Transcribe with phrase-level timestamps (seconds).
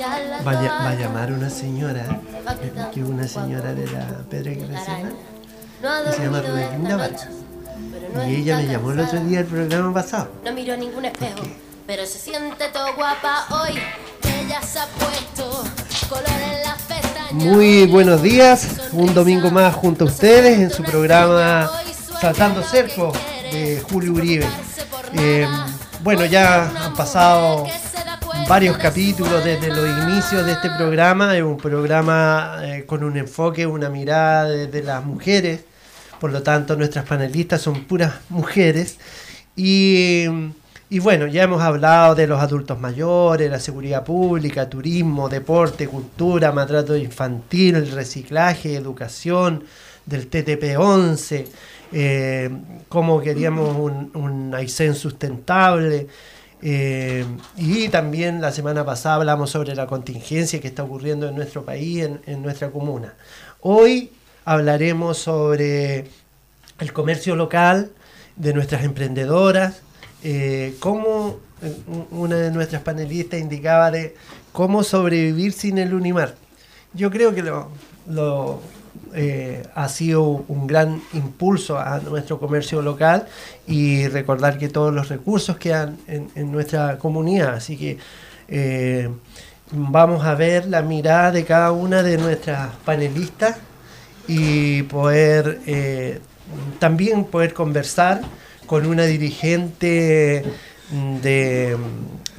[0.00, 2.04] Va a, va a llamar una señora,
[2.92, 7.28] que una señora de la Pedra que que se llama Rubén Vargas.
[8.26, 10.30] Y ella me llamó el otro día el programa pasado.
[10.44, 11.42] No miró ningún espejo,
[11.86, 13.78] pero se siente todo guapa hoy.
[14.24, 15.64] Ella se ha puesto
[16.08, 17.32] color en las pestañas.
[17.32, 21.70] Muy buenos días, un domingo más junto a ustedes en su programa
[22.20, 23.12] Saltando Cerco
[23.50, 24.46] de Julio Uribe.
[25.14, 25.46] Eh,
[26.02, 27.66] bueno, ya han pasado
[28.48, 31.36] varios capítulos desde los inicios de este programa.
[31.36, 35.64] Es un programa eh, con un enfoque, una mirada de, las mujeres.
[36.20, 38.98] Por lo tanto, nuestras panelistas son puras mujeres.
[39.56, 40.26] Y,
[41.00, 46.96] bueno, ya hemos hablado de los adultos mayores, la seguridad pública, turismo, deporte, cultura, maltrato
[46.96, 49.64] infantil, reciclaje, educación,
[50.06, 51.46] del TTP-11,
[51.92, 52.50] eh,
[52.88, 56.08] cómo queríamos un, un sustentable.
[56.64, 61.64] Eh, y también la semana pasada hablamos sobre la contingencia que está ocurriendo en nuestro
[61.64, 63.14] país, en, nuestra comuna.
[63.60, 64.12] Hoy
[64.44, 66.06] hablaremos sobre
[66.78, 67.90] el comercio local
[68.36, 69.82] de nuestras emprendedoras,
[70.22, 71.76] eh, cómo eh,
[72.12, 74.14] una de nuestras panelistas indicaba de
[74.52, 76.36] cómo sobrevivir sin el Unimar.
[76.94, 77.70] Yo creo que lo,
[78.08, 78.60] lo
[79.14, 83.26] eh, ha sido un gran impulso a nuestro comercio local
[83.66, 87.54] y recordar que todos los recursos quedan en, nuestra comunidad.
[87.54, 87.98] Así que
[88.48, 89.08] eh,
[89.70, 93.56] vamos a ver la mirada de cada una de nuestras panelistas
[94.28, 96.20] y poder eh,
[96.78, 98.22] también poder conversar
[98.66, 100.44] con una dirigente
[101.22, 101.76] de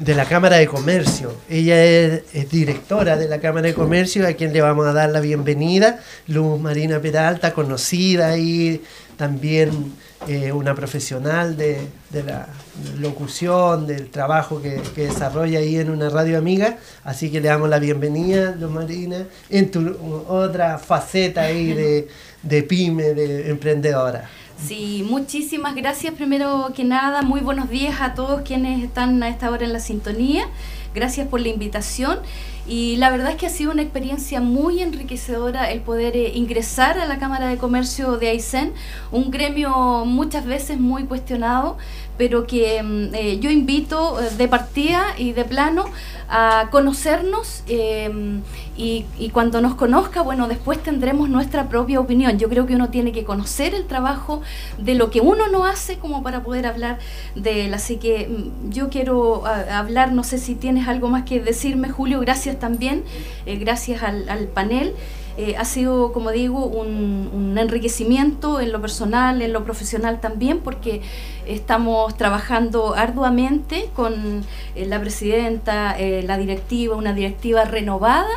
[0.04, 1.34] de la Cámara de Comercio.
[1.50, 5.22] Ella es, directora de la Cámara de Comercio, a quien le vamos a dar la
[5.22, 6.02] bienvenida.
[6.28, 8.82] Luz Marina Peralta, conocida y
[9.16, 9.94] también
[10.28, 12.48] eh, una profesional de, la
[13.00, 16.78] locución, del trabajo que, desarrolla ahí en una radio amiga.
[17.06, 19.96] Así que le damos la bienvenida, Luz Marina, en tu
[20.28, 22.10] otra faceta ahí de,
[22.42, 24.30] de pyme, de emprendedora.
[24.68, 27.22] Sí, muchísimas gracias primero que nada.
[27.22, 30.48] Muy buenos días a todos quienes están a esta hora en la sintonía.
[30.96, 32.20] Gracias por la invitación.
[32.66, 36.98] Y la verdad es que ha sido una experiencia muy enriquecedora el poder eh, ingresar
[36.98, 38.72] a la Cámara de Comercio de Aysén,
[39.12, 41.78] un gremio muchas veces muy cuestionado,
[42.18, 45.86] pero que mm, eh, yo invito eh, de partida y de plano
[46.30, 48.42] a conocernos em,
[48.76, 52.40] y, cuando nos conozca, bueno, después tendremos nuestra propia opinión.
[52.40, 54.42] Yo creo que uno tiene que conocer el trabajo
[54.78, 56.98] de lo que uno no hace como para poder hablar
[57.36, 57.74] de él.
[57.74, 62.20] Así que mm, yo quiero hablar, no sé si tienes algo más que decirme, Julio,
[62.20, 63.04] gracias también,
[63.46, 64.94] eh, gracias al, al panel.
[65.36, 71.02] Eh, ha sido, como digo, un, enriquecimiento en lo personal, en lo profesional también, porque
[71.48, 74.44] estamos trabajando arduamente con
[74.76, 78.28] eh, la presidenta, eh, la directiva, una directiva renovada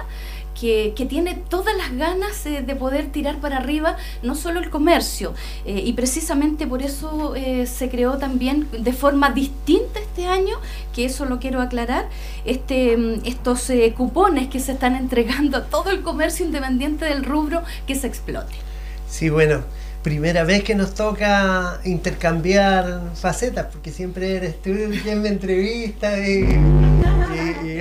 [0.59, 5.35] que, tiene todas las ganas de poder tirar para arriba no solo el comercio,
[5.65, 10.57] eh, y precisamente por eso eh, se creó también de forma distinta este año,
[10.95, 12.09] que eso lo quiero aclarar,
[12.45, 17.25] este, mm, estos eh, cupones que se están entregando a todo el comercio independiente del
[17.25, 18.55] rubro que se explote.
[19.09, 19.63] Sí, bueno,
[20.07, 24.71] primera vez que nos toca intercambiar facetas, porque siempre eres tú
[25.03, 26.45] quien me entrevista y,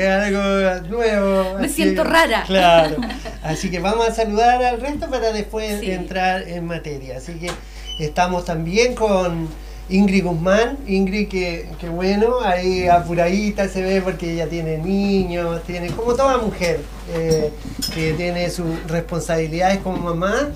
[0.02, 1.60] algo nuevo.
[1.60, 2.44] Me siento rara.
[2.48, 2.96] Claro.
[3.44, 7.18] Así que vamos a saludar al resto para después entrar en materia.
[7.18, 7.52] Así que
[8.00, 9.48] estamos también con
[9.90, 10.80] Ingrid Guzmán.
[10.88, 16.40] Ingrid, que, que bueno, ahí apuradita se ve porque ella tiene niños, tiene como toda
[16.40, 16.80] mujer
[17.14, 17.52] eh,
[17.94, 20.50] que tiene sus responsabilidades como mamá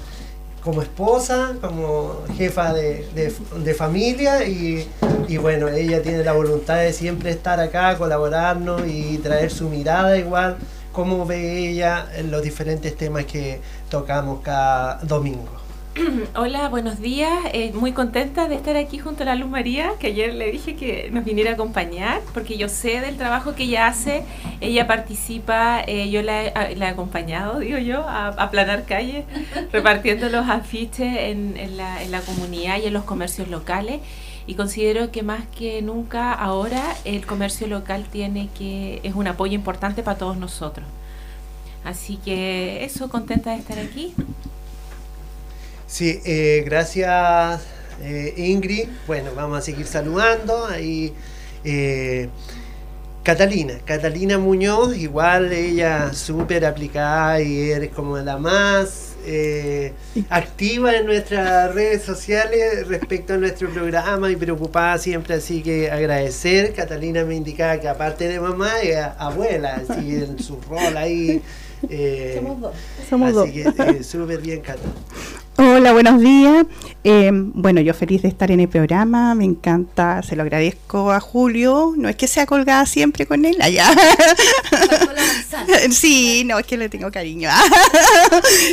[0.64, 4.88] como esposa, como jefa de, familia y,
[5.38, 10.58] bueno, ella tiene la voluntad de siempre estar acá, colaborarnos y traer su mirada igual,
[10.92, 15.59] como ve ella en los diferentes temas que tocamos cada domingo.
[16.35, 17.31] Hola, buenos días.
[17.51, 20.75] Eh, muy contenta de estar aquí junto a la Luz María, que ayer le dije
[20.75, 24.23] que nos viniera a acompañar, porque yo sé del trabajo que ella hace.
[24.61, 29.25] Ella participa, eh, yo la, he acompañado, digo yo, a, aplanar calles,
[29.72, 34.02] repartiendo los afiches en, la, en la comunidad y en los comercios locales.
[34.46, 39.53] Y considero que más que nunca ahora el comercio local tiene que es un apoyo
[39.53, 40.87] importante para todos nosotros.
[41.84, 44.14] Así que eso, contenta de estar aquí.
[45.90, 47.62] Sí, eh, gracias
[48.02, 48.88] eh, Ingrid.
[49.08, 50.68] Bueno, vamos a seguir saludando.
[50.68, 51.14] Ahí
[51.64, 52.30] eh,
[53.24, 59.94] Catalina, Catalina Muñoz, igual ella súper aplicada y eres como la más eh,
[60.30, 66.74] activa en nuestras redes sociales respecto a nuestro programa y preocupada siempre, así que agradecer.
[66.74, 71.41] Catalina me indicaba que aparte de mamá, es abuela, así en su rol ahí.
[71.90, 72.76] Eh, Somos dos.
[73.09, 74.94] Somos así que eh, súper bien, Catalina.
[75.61, 76.66] Hola, buenos días.
[77.03, 81.20] Eh, bueno, yo feliz de estar en el programa, me encanta, se lo agradezco a
[81.20, 81.96] Julio.
[81.97, 83.90] No es que sea colgada siempre con él, allá.
[85.91, 87.50] sí, no, es que le tengo cariño.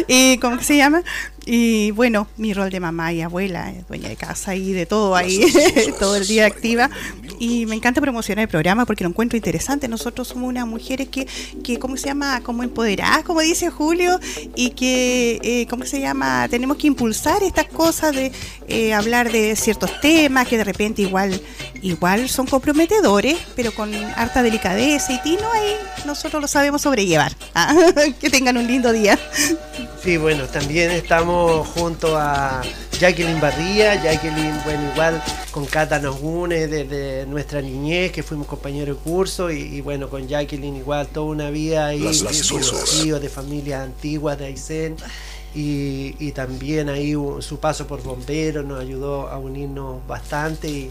[0.07, 1.03] ¿Y cómo se llama?
[1.49, 5.15] Y bueno, mi rol de mamá y abuela, eh, dueña de casa y de todo
[5.15, 5.47] ahí,
[6.01, 6.91] todo el día activa.
[7.39, 9.87] Y me encanta promocionar el programa porque lo encuentro interesante.
[9.87, 11.29] Nosotros somos unas mujeres que,
[11.63, 12.41] que ¿cómo se llama?
[12.43, 14.19] Como empoderadas, como dice Julio,
[14.57, 16.49] y que, eh, ¿cómo se llama?
[16.49, 18.33] Tenemos que impulsar estas cosas de
[18.69, 21.41] eh, hablar de ciertos temas que de repente igual,
[21.83, 27.33] igual son comprometedores, pero con harta delicadeza y tino ahí nosotros lo sabemos sobrellevar.
[27.55, 27.75] ¿ah?
[28.21, 29.19] que tengan un lindo día.
[30.03, 32.63] Sí, bueno, también estamos junto a
[32.99, 34.01] Jacqueline Barría.
[34.03, 39.51] Jacqueline, bueno, igual con Cata nos une desde nuestra niñez, que fuimos compañeros de curso,
[39.51, 44.97] y, bueno, con Jacqueline igual toda una vida ahí, de, de familias antiguas de Aysén.
[45.59, 50.91] Y, también ahí su paso por bomberos nos ayudó a unirnos bastante y,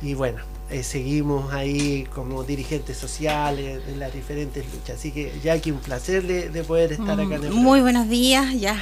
[0.00, 4.98] y bueno, eh, seguimos ahí como dirigentes sociales en las diferentes luchas.
[4.98, 8.76] Así que Jackie, un placer de, poder estar acá en el Muy buenos días, ya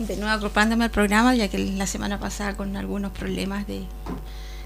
[0.00, 3.84] de nuevo agrupándome al programa, ya que la semana pasada con algunos problemas de,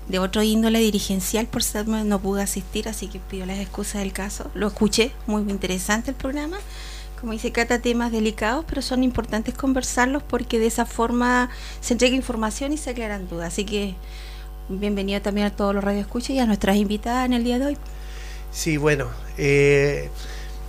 [0.09, 4.15] de otro índole dirigencial por ser no pude asistir, así que pido las excusas del
[4.15, 4.51] caso.
[4.55, 6.57] Lo escuché, muy interesante el programa.
[7.23, 12.17] Como dice Cata, temas delicados, pero son importantes conversarlos porque de esa forma se entrega
[12.17, 13.53] información y se aclaran dudas.
[13.53, 13.95] Así que
[14.69, 17.79] bienvenido también a todos los radioescuchas y a nuestras invitadas en el día de hoy.
[18.51, 19.07] Sí, bueno,
[19.39, 20.11] eh,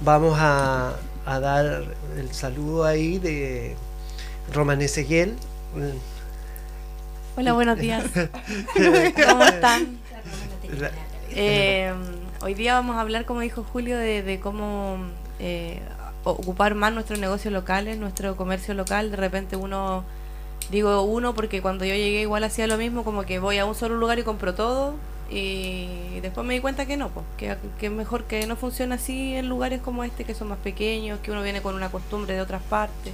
[0.01, 0.95] vamos a,
[1.25, 1.85] dar
[2.19, 3.75] el saludo ahí de
[4.53, 5.35] Roman Ezequiel.
[7.35, 8.03] Hola, buenos días.
[9.27, 9.97] ¿Cómo están?
[11.31, 11.91] Eh,
[12.41, 14.97] hoy día vamos a hablar, como dijo Julio, de, cómo
[15.39, 15.79] eh,
[16.23, 19.11] ocupar más nuestros negocios locales, nuestro comercio local.
[19.11, 20.03] De repente uno
[20.71, 23.75] Digo uno porque cuando yo llegué igual hacía lo mismo, como que voy a un
[23.75, 24.95] solo lugar y compro todo
[25.29, 29.35] y después me di cuenta que no, pues, que, es mejor que no funcione así
[29.35, 32.41] en lugares como este que son más pequeños, que uno viene con una costumbre de
[32.41, 33.13] otras partes,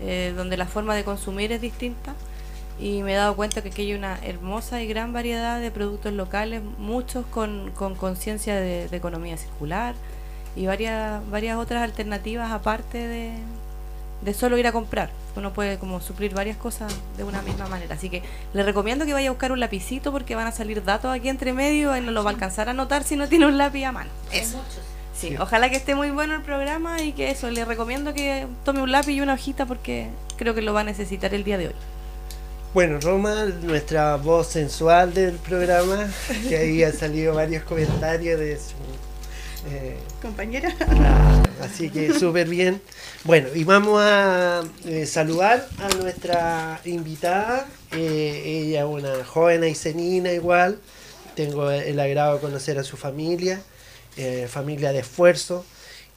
[0.00, 2.14] eh, donde la forma de consumir es distinta
[2.78, 6.12] y me he dado cuenta que aquí hay una hermosa y gran variedad de productos
[6.12, 9.94] locales, muchos con conciencia de, economía circular
[10.56, 13.32] y varias, varias otras alternativas aparte de,
[14.22, 15.10] de solo ir a comprar.
[15.36, 17.94] Uno puede como suplir varias cosas de una misma manera.
[17.94, 21.14] Así que le recomiendo que vaya a buscar un lapicito porque van a salir datos
[21.14, 23.56] aquí entre medio y no lo va a alcanzar a notar si no tiene un
[23.56, 24.10] lápiz a mano.
[24.32, 24.60] Eso.
[25.14, 28.80] Sí, ojalá que esté muy bueno el programa y que eso, le recomiendo que tome
[28.80, 31.68] un lápiz y una hojita porque creo que lo va a necesitar el día de
[31.68, 31.74] hoy.
[32.72, 36.08] Bueno, Roma, nuestra voz sensual del programa,
[36.48, 38.76] que ahí han salido varios comentarios de su
[39.68, 40.74] eh, compañera.
[41.60, 42.80] así que súper bien.
[43.24, 47.66] Bueno, y vamos a eh, saludar a nuestra invitada.
[47.92, 50.78] Eh, ella es una joven aicenina igual.
[51.34, 53.62] Tengo el agrado de conocer a su familia,
[54.48, 55.64] familia de esfuerzo.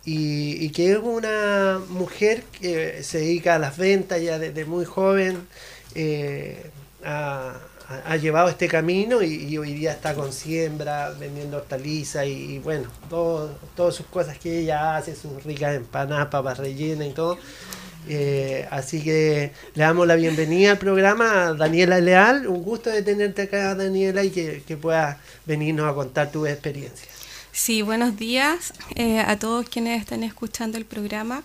[0.06, 5.48] Y, que es una mujer que se dedica a las ventas ya desde muy joven.
[7.06, 7.54] a,
[7.90, 13.96] ha, llevado este camino y, hoy día está con siembra, vendiendo hortalizas y, bueno, todas
[13.96, 17.38] sus cosas que ella hace, sus ricas empanadas, papas rellenas y todo.
[18.08, 22.48] Eh, así que le damos la bienvenida al programa a Daniela Leal.
[22.48, 27.08] Un gusto de tenerte acá, Daniela, y que, que puedas venirnos a contar tu experiencia.
[27.56, 31.44] Sí, buenos días eh, a todos quienes están escuchando el programa.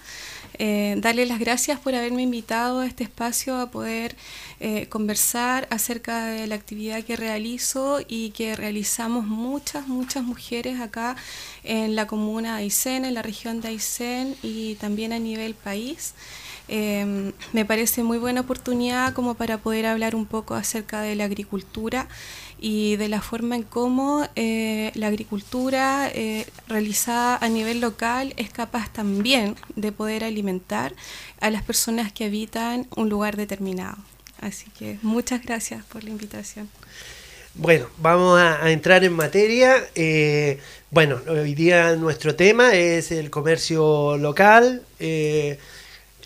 [0.60, 4.16] Eh, darle las gracias por haberme invitado a este espacio a poder
[4.58, 11.14] eh, conversar acerca de la actividad que realizo y que realizamos muchas, muchas mujeres acá
[11.62, 16.14] en la comuna de Aysén, en la región de Aysén y también a nivel país.
[16.68, 21.24] Em, me parece muy buena oportunidad como para poder hablar un poco acerca de la
[21.24, 22.08] agricultura
[22.60, 28.50] y de la forma en cómo eh, la agricultura eh, realizada a nivel local es
[28.50, 30.94] capaz también de poder alimentar
[31.40, 33.96] a las personas que habitan un lugar determinado.
[34.40, 36.68] Así que muchas gracias por la invitación.
[37.54, 39.84] Bueno, vamos a, entrar en materia.
[39.94, 40.60] Eh,
[40.90, 44.82] bueno, hoy día nuestro tema es el comercio local.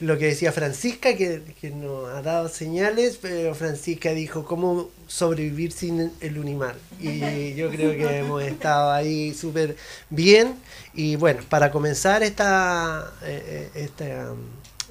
[0.02, 4.90] Eh, lo que decía Francisca, que, que, nos ha dado señales, pero Francisca dijo cómo
[5.06, 6.74] sobrevivir sin el Unimar.
[7.00, 9.76] Y yo creo que hemos estado ahí súper
[10.10, 10.54] bien.
[10.94, 14.34] Y bueno, para comenzar esta, eh, esta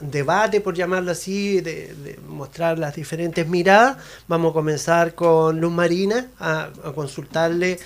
[0.02, 3.98] debate, por llamarlo así, de, mostrar las diferentes miradas.
[4.28, 7.78] Vamos a comenzar con Luz Marina a, consultarle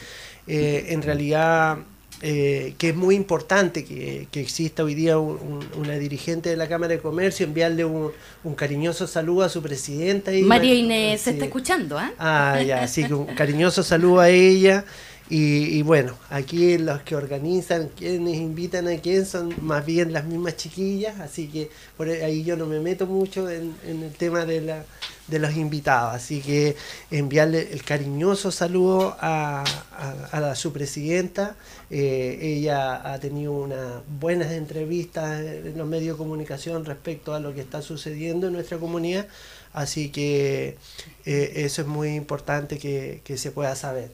[0.48, 1.78] eh, en realidad
[2.28, 7.00] eh, que es muy importante que, exista hoy día una dirigente de la Cámara de
[7.00, 8.12] Comercio, enviarle un,
[8.56, 10.32] cariñoso saludo a su presidenta.
[10.42, 12.12] María Inés se está escuchando, ¿eh?
[12.18, 14.86] Ah, ya, así que un cariñoso saludo a ella.
[15.28, 20.56] Y, bueno, aquí los que organizan, quienes invitan a quién son más bien las mismas
[20.56, 24.86] chiquillas, así que por ahí yo no me meto mucho en, el tema de, la,
[25.28, 26.14] de los invitados.
[26.14, 26.76] Así que
[27.10, 29.64] enviarle el cariñoso saludo a,
[30.32, 31.56] a, su presidenta.
[31.90, 37.52] Eh, ella ha tenido unas buenas entrevistas en los medios de comunicación respecto a lo
[37.56, 39.28] que está sucediendo en nuestra comunidad,
[39.74, 40.78] así que
[41.26, 44.12] eh, eso es muy importante que, que se pueda saber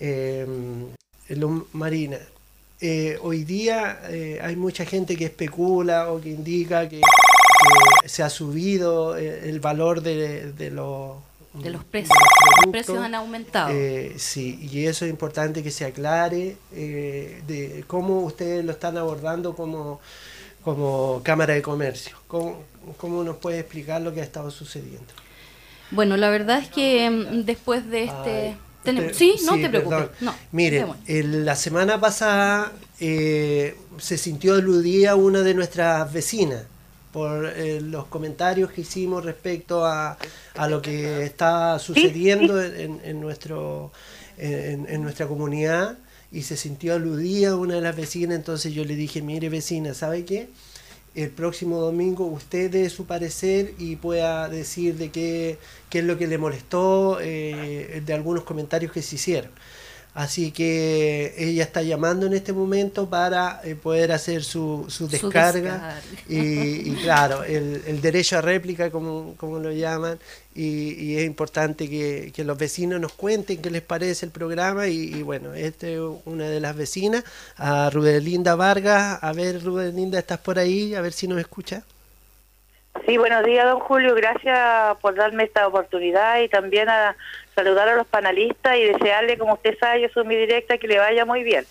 [0.00, 0.46] eh,
[1.72, 2.18] Marina,
[2.80, 7.00] eh, hoy día eh, hay mucha gente que especula o que indica que,
[8.04, 11.16] se ha subido eh, el valor de, de, los
[11.54, 12.16] de los precios.
[12.64, 13.72] los, precios han aumentado.
[14.18, 20.00] sí, y eso es importante que se aclare de cómo ustedes lo están abordando como,
[20.62, 22.16] como Cámara de Comercio.
[22.28, 22.62] ¿Cómo,
[22.98, 25.14] ¿Cómo nos puede explicar lo que ha estado sucediendo?
[25.90, 28.56] Bueno, la verdad es que mm, después de este
[29.12, 30.10] sí, no te preocupes.
[30.52, 36.64] Mire, la semana pasada eh, se sintió aludida una de nuestras vecinas
[37.12, 40.18] por eh, los comentarios que hicimos respecto a,
[40.68, 43.90] lo que está sucediendo en, nuestro,
[44.36, 45.96] en, nuestra comunidad
[46.30, 50.24] y se sintió aludida una de las vecinas, entonces yo le dije, mire vecina, ¿sabe
[50.24, 50.50] qué?
[51.16, 55.58] El próximo domingo usted dé su parecer y pueda decir de qué,
[55.88, 59.50] qué es lo que le molestó eh, de algunos comentarios que se hicieron.
[60.16, 66.00] Así que ella está llamando en este momento para eh, poder hacer su, su descarga.
[66.26, 70.18] y, claro, el, derecho a réplica, como, como lo llaman.
[70.54, 74.88] Y, es importante que, los vecinos nos cuenten qué les parece el programa.
[74.88, 77.22] Y, bueno, esta es una de las vecinas,
[77.58, 79.18] a Rudelinda Vargas.
[79.20, 80.94] A ver, Rudelinda, ¿estás por ahí?
[80.94, 81.82] A ver si nos escucha.
[83.04, 84.14] Sí, buenos días, don Julio.
[84.14, 87.16] Gracias por darme esta oportunidad y también a
[87.54, 90.98] saludar a los panelistas y desearle, como usted sabe, yo soy muy directa, que le
[90.98, 91.64] vaya muy bien.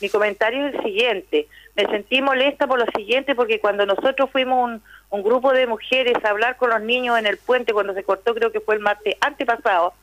[0.00, 1.48] Mi comentario es el siguiente.
[1.74, 4.80] Me sentí molesta por lo siguiente porque cuando nosotros fuimos
[5.10, 8.34] un, grupo de mujeres a hablar con los niños en el puente, cuando se cortó,
[8.34, 9.94] creo que fue el martes antepasado,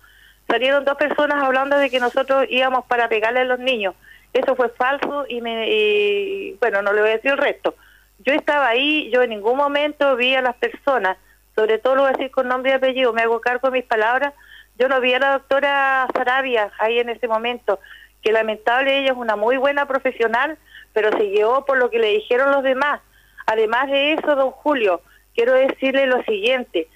[0.48, 3.96] salieron dos personas hablando de que nosotros íbamos para pegarle a los niños.
[4.34, 7.76] Eso fue falso y, me, bueno, no le voy a decir el resto.
[8.20, 11.18] Yo estaba ahí, yo en ningún momento vi a las personas,
[11.56, 13.86] sobre todo lo voy a decir con nombre y apellido, me hago cargo de mis
[13.86, 14.34] palabras,
[14.78, 17.80] yo no vi a la doctora Sarabia ahí en ese momento,
[18.22, 20.58] que lamentable ella es una muy buena profesional,
[20.94, 23.02] pero se llevó por lo que le dijeron los demás.
[23.46, 25.02] Además de eso, don Julio,
[25.36, 26.88] quiero decirle lo siguiente.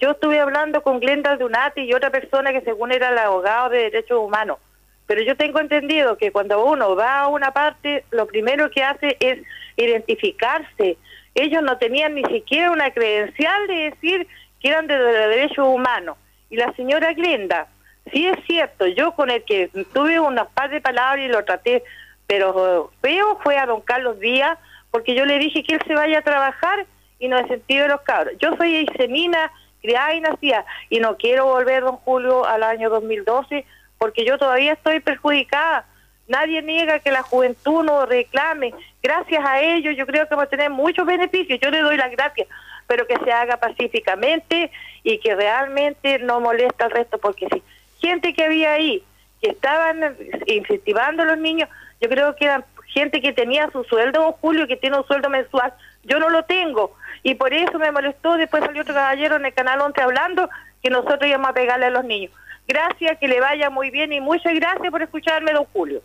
[0.00, 3.90] Yo estuve hablando con Glenda Dunati y otra persona que según era el abogado de
[3.90, 4.58] derechos humanos,
[5.06, 9.16] pero yo tengo entendido que cuando uno va a una parte, lo primero que hace
[9.20, 9.38] es
[9.84, 10.96] identificarse.
[11.34, 14.26] Ellos no tenían ni siquiera una credencial de decir
[14.60, 16.16] que eran de derechos humanos
[16.50, 17.68] y la señora Glenda,
[18.12, 21.82] sí es cierto, yo con el que tuve una par de palabras y lo traté,
[22.26, 24.58] pero feo fue a don Carlos Díaz,
[24.90, 26.86] porque yo le dije que él se vaya a trabajar
[27.18, 28.34] y no he sentido de los cabros.
[28.38, 33.64] Yo soy Isemina, criada y nacida, y no quiero volver, don Julio, al año 2012,
[33.98, 35.86] porque yo todavía estoy perjudicada.
[36.28, 38.74] Nadie niega que la juventud no reclame.
[39.02, 41.58] Gracias a ellos yo creo que va a tener muchos beneficios.
[41.60, 42.46] Yo le doy las gracias
[42.88, 44.72] pero que se haga pacíficamente
[45.04, 47.62] y que realmente no molesta al resto, porque si
[48.00, 49.04] gente que había ahí,
[49.40, 50.16] que estaban
[50.46, 51.68] incentivando a los niños,
[52.00, 55.72] yo creo que eran gente que tenía su sueldo, Julio, que tiene un sueldo mensual,
[56.04, 59.52] yo no lo tengo, y por eso me molestó, después salió otro caballero en el
[59.52, 60.48] Canal 11 hablando
[60.82, 62.32] que nosotros íbamos a pegarle a los niños.
[62.66, 66.02] Gracias, que le vaya muy bien y muchas gracias por escucharme, don Julio.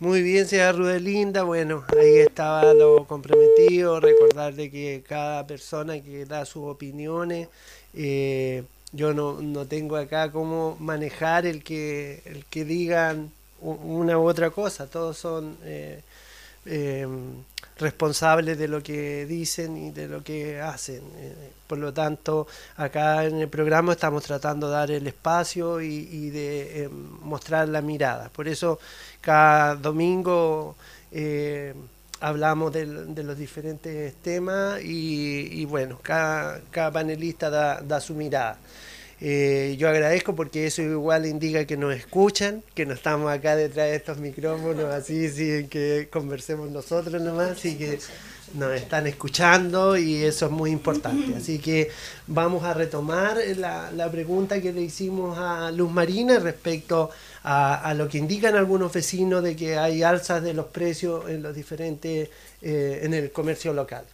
[0.00, 1.42] Muy bien, señora Rudelinda.
[1.42, 3.98] Bueno, ahí estaba lo comprometido.
[3.98, 7.48] Recordar de que cada persona que da sus opiniones,
[7.94, 8.62] eh,
[8.92, 14.50] yo no, no, tengo acá cómo manejar el que, el que digan una u otra
[14.50, 14.86] cosa.
[14.86, 16.00] Todos son eh,
[16.64, 17.42] em,
[17.78, 21.02] responsables de lo que dicen y de lo que hacen.
[21.16, 26.30] Eh, por lo tanto, acá en el programa estamos tratando de dar el espacio y,
[26.30, 26.92] de em,
[27.22, 28.30] mostrar la mirada.
[28.30, 28.78] Por eso
[29.20, 30.76] cada domingo
[31.12, 31.74] eh,
[32.20, 36.60] hablamos de, los diferentes temas y, bueno, cada,
[36.92, 38.58] panelista da, su mirada.
[39.20, 43.88] Eh, yo agradezco porque eso igual indica que nos escuchan, que no estamos acá detrás
[43.88, 47.98] de estos micrófonos así, sin que conversemos nosotros nomás, y que
[48.54, 51.36] nos están escuchando y eso es muy importante.
[51.36, 51.90] Así que
[52.26, 57.10] vamos a retomar la, pregunta que le hicimos a Luz Marina respecto
[57.42, 61.54] a, lo que indican algunos vecinos de que hay alzas de los precios en los
[61.54, 62.30] diferentes,
[62.62, 64.04] eh, en el comercio local.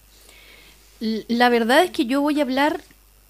[1.00, 2.80] La verdad es que yo voy a hablar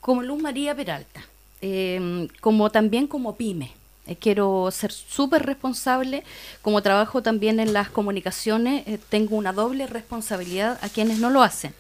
[0.01, 1.23] como Luz María Peralta,
[1.65, 3.73] em, como también como pyme.
[4.07, 6.23] Eh, quiero ser súper responsable,
[6.61, 11.43] como trabajo también en las comunicaciones, eh, tengo una doble responsabilidad a quienes no lo
[11.43, 11.73] hacen.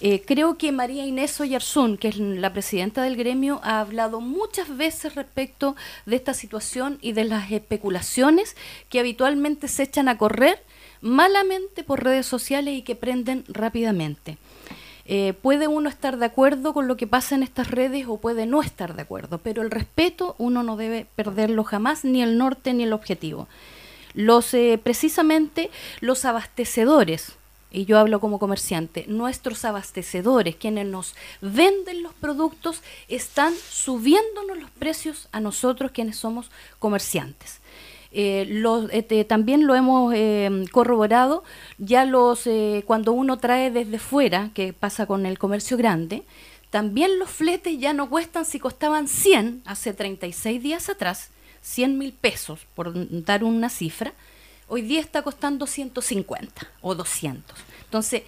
[0.00, 4.74] Eh, creo que María Inés Oyarzún, que es la presidenta del gremio, ha hablado muchas
[4.74, 8.56] veces respecto de esta situación y de las especulaciones
[8.88, 10.62] que habitualmente se echan a correr
[11.02, 14.38] malamente por redes sociales y que prenden rápidamente.
[15.06, 18.46] Eh, puede uno estar de acuerdo con lo que pasa en estas redes o puede
[18.46, 22.72] no estar de acuerdo, pero el respeto uno no debe perderlo jamás, ni el norte
[22.72, 23.46] ni el objetivo.
[24.14, 25.70] Los, eh, precisamente
[26.00, 27.36] los abastecedores
[27.74, 34.70] y yo hablo como comerciante, nuestros abastecedores, quienes nos venden los productos, están subiéndonos los
[34.70, 37.58] precios a nosotros quienes somos comerciantes.
[38.16, 41.42] Eh, este, también lo hemos eh, corroborado,
[41.78, 46.22] ya los eh, cuando uno trae desde fuera, que pasa con el comercio grande,
[46.70, 51.30] también los fletes ya no cuestan si costaban 100 hace 36 días atrás,
[51.62, 52.92] 100 mil pesos, por
[53.24, 54.12] dar una cifra,
[54.68, 57.58] hoy día está costando 150 o 200.
[57.84, 58.22] Entonces,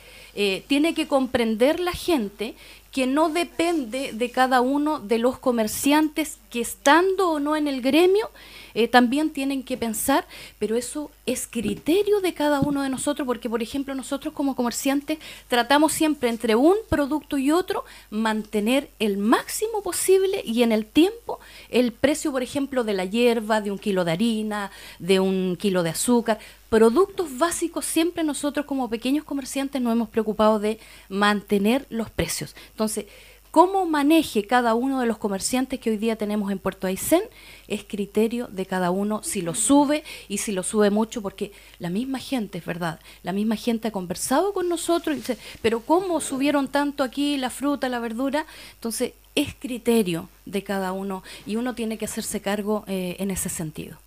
[0.69, 2.55] tiene que comprender la gente
[2.97, 7.83] que no depende de cada uno de los comerciantes que estando o no en el
[7.83, 8.31] gremio,
[8.73, 10.27] eh, también tienen que pensar,
[10.59, 15.19] pero eso es criterio de cada uno de nosotros, porque por ejemplo nosotros como comerciantes
[15.47, 21.39] tratamos siempre entre un producto y otro mantener el máximo posible y en el tiempo
[21.69, 25.83] el precio, por ejemplo, de la hierba, de un kilo de harina, de un kilo
[25.83, 26.39] de azúcar,
[26.69, 32.55] productos básicos siempre nosotros como pequeños comerciantes nos hemos preocupado de mantener los precios.
[32.71, 33.07] Entonces,
[33.51, 37.23] cómo maneje cada uno de los comerciantes que hoy día tenemos en Puerto Aysén
[37.69, 41.89] es criterio de cada uno si lo sube y si lo sube mucho, porque la
[41.89, 46.21] misma gente, es verdad, la misma gente ha conversado con nosotros y dice, pero ¿cómo
[46.21, 48.45] subieron tanto aquí la fruta, la verdura?
[48.75, 53.49] Entonces, es criterio de cada uno y uno tiene que hacerse cargo eh, en ese
[53.49, 53.99] sentido.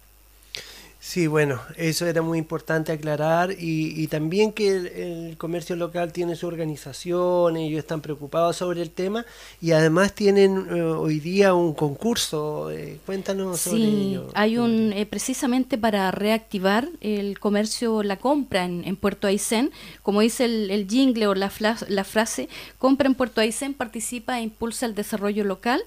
[1.02, 6.46] Sí, bueno, eso era muy importante aclarar y, también que el, comercio local tiene su
[6.46, 9.26] organización, ellos están preocupados sobre el tema
[9.62, 12.70] y además tienen eh, hoy día un concurso.
[12.70, 18.96] Eh, cuéntanos sobre sí, Hay un, eh, precisamente para reactivar el comercio, la compra en,
[18.98, 19.72] Puerto Aysén,
[20.04, 21.50] como dice el, jingle o la,
[21.88, 25.82] la frase, compra en Puerto Aysén, participa e impulsa el desarrollo local.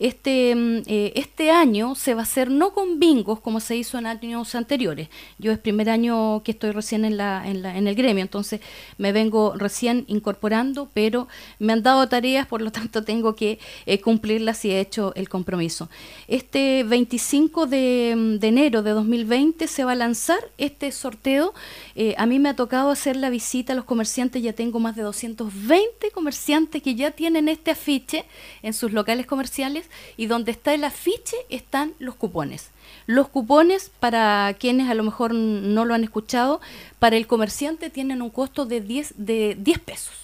[0.00, 4.06] Este, mm, este año se va a hacer no con bingos como se hizo en
[4.06, 5.08] años anteriores.
[5.38, 8.60] Yo es primer año que estoy recién en, la, en, la, en el gremio, entonces
[8.98, 14.00] me vengo recién incorporando, pero me han dado tareas, por lo tanto tengo que eh,
[14.00, 15.88] cumplirlas y he hecho el compromiso.
[16.28, 21.54] Este 25 de, de, enero de 2020 se va a lanzar este sorteo.
[21.94, 24.96] Eh, a mí me ha tocado hacer la visita a los comerciantes, ya tengo más
[24.96, 28.24] de 220 comerciantes que ya tienen este afiche
[28.62, 32.70] en sus locales comerciales y donde está el afiche están los cupones.
[33.06, 36.60] Los cupones, para quienes a lo mejor no lo han escuchado,
[36.98, 40.14] para el comerciante tienen un costo de 10, de 10 pesos.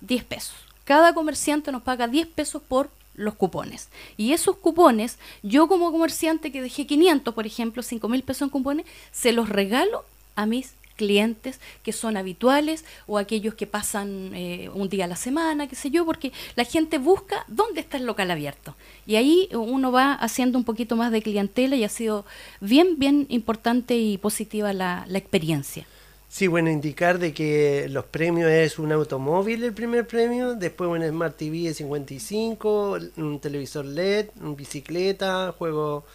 [0.00, 0.54] 10 pesos.
[0.84, 3.88] Cada comerciante nos paga 10 pesos por los cupones.
[4.16, 8.48] Y esos cupones, yo como comerciante que dejé 500, por ejemplo, 5 mil pesos en
[8.50, 10.04] cupones, se los regalo
[10.34, 15.16] a mis clientes que son habituales o aquellos que pasan eh, un día a la
[15.16, 18.74] semana, qué sé yo, porque la gente busca dónde está el local abierto.
[19.06, 22.24] Y ahí uno va haciendo un poquito más de clientela y ha sido
[22.60, 25.86] bien, bien importante y positiva la, la experiencia.
[26.32, 31.06] Sí, bueno, indicar de que los premios es un automóvil el primer premio, después un
[31.06, 36.06] Smart TV de 55, un televisor LED, una bicicleta, juego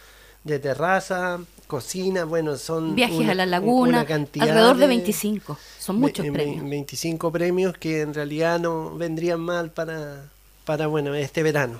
[0.44, 2.94] de terraza, cocina, bueno, son...
[2.94, 6.68] Viajes a la laguna, alrededor de, 25, son muchos premios.
[6.68, 10.24] 25 premios que en realidad no vendrían mal para,
[10.64, 11.78] para bueno, este verano.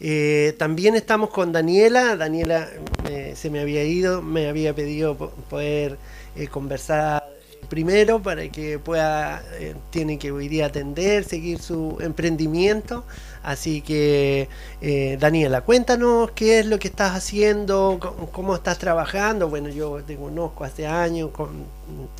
[0.00, 2.68] Eh, también estamos con Daniela, Daniela
[3.08, 5.98] eh, se me había ido, me había pedido poder
[6.34, 7.24] eh, conversar
[7.70, 9.42] primero para que pueda,
[9.90, 13.04] tiene que hoy día atender, seguir su emprendimiento.
[13.46, 14.48] Así que,
[14.80, 18.00] eh, Daniela, cuéntanos qué es lo que estás haciendo,
[18.32, 19.48] cómo, estás trabajando.
[19.48, 21.30] Bueno, yo te conozco hace años,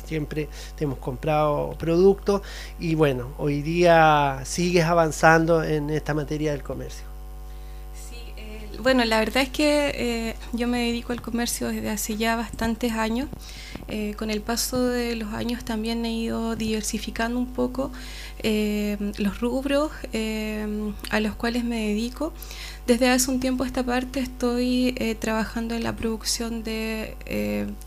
[0.05, 2.43] siempre te hemos comprado productos
[2.79, 7.16] y bueno, hoy día sigues avanzando en esta materia del comercio.
[8.77, 12.35] Eh, bueno, la verdad es que eh, yo me dedico al comercio desde hace ya
[12.35, 13.29] bastantes años.
[13.89, 17.91] Eh, con el paso de los años también he ido diversificando un poco
[18.43, 19.91] los rubros
[21.09, 22.33] a los cuales me dedico.
[22.85, 27.15] Desde hace un tiempo a esta parte estoy trabajando en la producción de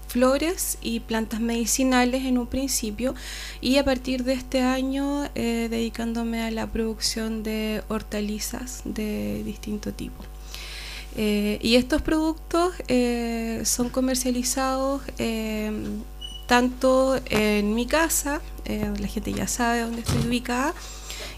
[0.08, 3.14] flores y plantas medicinales en un principio
[3.60, 9.92] y a partir de este año eh, dedicándome a la producción de hortalizas de distinto
[9.92, 10.24] tipo.
[11.16, 15.02] Eh, y estos productos eh, son comercializados
[16.46, 20.74] tanto en mi casa, la gente ya sabe dónde estoy ubicada,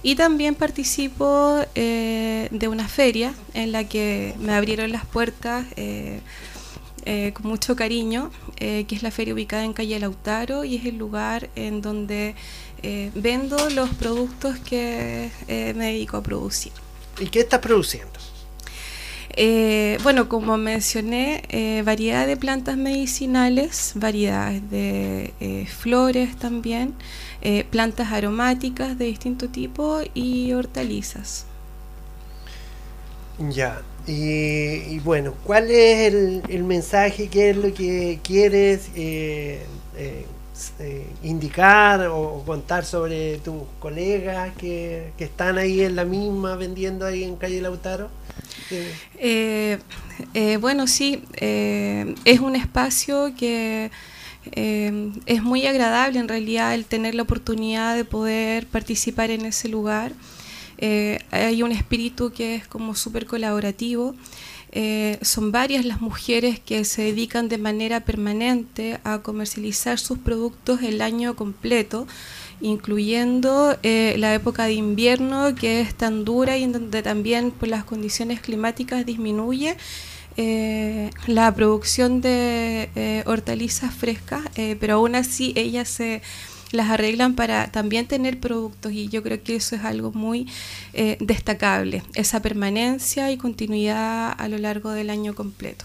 [0.02, 5.66] y también participo de una feria en la que me abrieron las puertas
[7.04, 10.84] eh, con mucho cariño, eh, que es la feria ubicada en calle Lautaro y es
[10.84, 12.36] el lugar en donde
[12.84, 16.72] eh, vendo los productos que me dedico a producir.
[17.18, 18.12] ¿Y qué estás produciendo?
[20.02, 26.94] Bueno, como mencioné, variedad de plantas medicinales, variedades de flores también,
[27.70, 31.46] plantas aromáticas de distinto tipo y hortalizas.
[33.38, 36.12] Ya, y, bueno, ¿cuál es
[36.48, 37.28] el, mensaje?
[37.28, 39.64] ¿Qué es lo que quieres eh,
[39.96, 40.26] eh,
[40.80, 47.22] eh, indicar o, contar sobre tus colegas que, están ahí en la misma vendiendo ahí
[47.22, 48.08] en calle Lautaro?
[50.60, 53.90] Bueno, sí, es un espacio que
[54.54, 60.12] es muy agradable en realidad el tener la oportunidad de poder participar en ese lugar.
[60.84, 64.16] Eh, hay un espíritu que es como súper colaborativo.
[64.72, 70.82] Eh, son varias las mujeres que se dedican de manera permanente a comercializar sus productos
[70.82, 72.08] el año completo,
[72.62, 77.68] incluyendo eh, la época de invierno que es tan dura y en donde también por
[77.68, 79.76] las condiciones climáticas disminuye.
[81.26, 84.40] la producción de hortalizas frescas,
[84.80, 86.22] pero aún así ellas se
[86.72, 90.48] las arreglan para también tener productos y yo creo que eso es algo muy
[90.94, 95.84] eh, destacable, esa permanencia y continuidad a lo largo del año completo.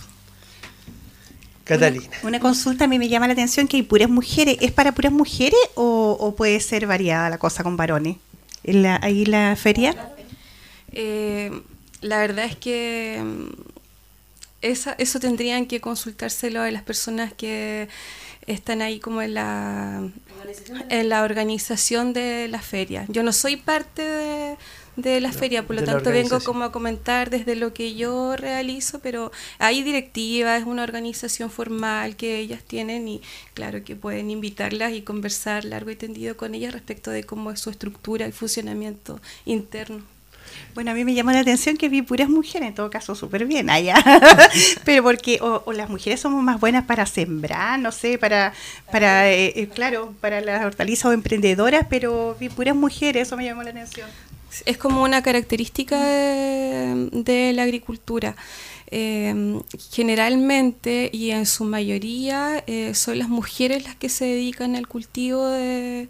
[1.68, 2.08] Catalina.
[2.24, 4.58] Una, consulta a mí me llama la atención que hay puras mujeres.
[4.62, 8.18] ¿Es para puras mujeres o, puede ser variada la cosa con varones?
[8.64, 9.96] ¿En la, ¿Ahí la feria?
[10.94, 11.52] Eh,
[12.02, 13.48] la verdad es que mm,
[14.62, 17.88] esa, eso tendrían que consultárselo a las personas que
[18.48, 20.10] están ahí como en la,
[20.90, 23.06] en la organización de la feria.
[23.10, 24.58] Yo no soy parte de,
[24.98, 29.00] de la feria, por lo tanto vengo como a comentar desde lo que yo realizo,
[29.00, 33.22] pero hay directivas, es una organización formal que ellas tienen y
[33.54, 37.60] claro que pueden invitarlas y conversar largo y tendido con ellas respecto de cómo es
[37.60, 40.02] su estructura y funcionamiento interno.
[40.74, 43.46] Bueno, a mí me llamó la atención que vi puras mujeres, en todo caso súper
[43.46, 43.96] bien allá,
[44.86, 48.54] pero porque o, las mujeres somos más buenas para sembrar, no sé, para,
[48.92, 53.46] para eh, eh, claro, para las hortalizas o emprendedoras, pero vi puras mujeres, eso me
[53.46, 54.10] llamó la atención.
[54.66, 58.36] Es como una característica de, la agricultura.
[58.90, 64.88] Em, generalmente y en su mayoría eh, son las mujeres las que se dedican al
[64.88, 66.08] cultivo de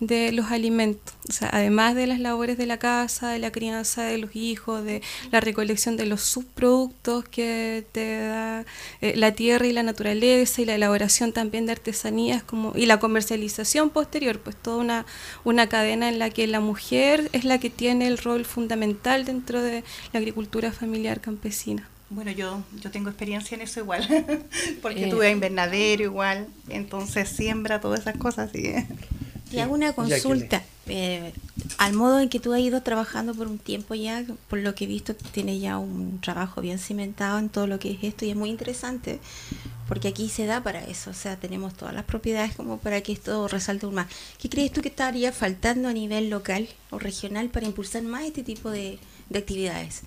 [0.00, 4.02] de los alimentos, o sea, además de las labores de la casa, de la crianza
[4.02, 8.64] de los hijos, de la recolección de los subproductos que te da
[9.00, 12.98] eh, la tierra y la naturaleza y la elaboración también de artesanías como y la
[12.98, 15.06] comercialización posterior, pues toda una,
[15.44, 19.62] una cadena en la que la mujer es la que tiene el rol fundamental dentro
[19.62, 21.88] de la agricultura familiar campesina.
[22.10, 24.06] Bueno, yo, yo tengo experiencia en eso igual,
[24.82, 25.10] porque eh.
[25.10, 28.50] tuve invernadero igual, entonces siembra todas esas cosas.
[28.52, 28.72] ¿sí?
[29.54, 30.62] Te hago una consulta.
[30.86, 31.32] Eh,
[31.78, 34.84] al modo en que tú has ido trabajando por un tiempo ya, por lo que
[34.84, 38.30] he visto, tienes ya un trabajo bien cimentado en todo lo que es esto y
[38.30, 39.20] es muy interesante
[39.88, 43.12] porque aquí se da para eso, o sea, tenemos todas las propiedades como para que
[43.12, 44.06] esto resalte aún más.
[44.38, 48.42] ¿Qué crees tú que estaría faltando a nivel local o regional para impulsar más este
[48.42, 48.98] tipo de,
[49.34, 50.02] actividades?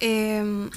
[0.00, 0.68] Em,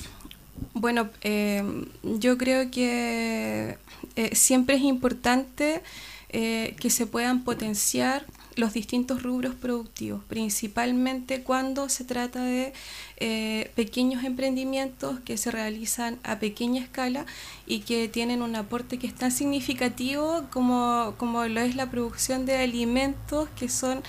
[0.74, 3.78] bueno, em, yo creo que
[4.20, 5.82] eh, siempre es importante
[6.28, 8.26] eh, que se puedan potenciar
[8.58, 12.74] los distintos rubros productivos, principalmente cuando se trata de
[13.16, 17.26] eh, pequeños emprendimientos que se realizan a pequeña escala
[17.66, 22.46] y que tienen un aporte que es tan significativo como, como lo es la producción
[22.46, 24.04] de alimentos que son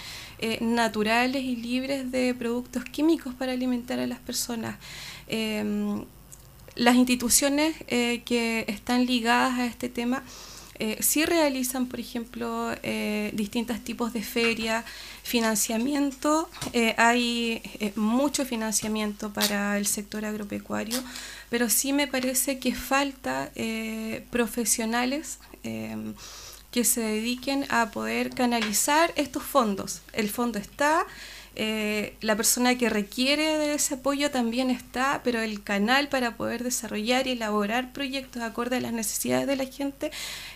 [0.60, 4.76] naturales y libres de productos químicos para alimentar a las personas.
[5.28, 6.02] Em,
[6.80, 10.22] las instituciones eh, que están ligadas a este tema
[10.80, 14.82] eh, sí realizan, por ejemplo, eh, distintos tipos de ferias,
[15.22, 16.48] financiamiento.
[16.72, 17.62] Eh, hay
[17.96, 20.98] mucho financiamiento para el sector agropecuario,
[21.50, 23.52] pero sí me parece que falta
[24.30, 25.38] profesionales
[26.70, 30.00] que se dediquen a poder canalizar estos fondos.
[30.14, 31.06] El fondo está,
[31.62, 36.64] eh, la persona que requiere de ese apoyo también está, pero el canal para poder
[36.64, 40.10] desarrollar y elaborar proyectos acorde a las necesidades de la gente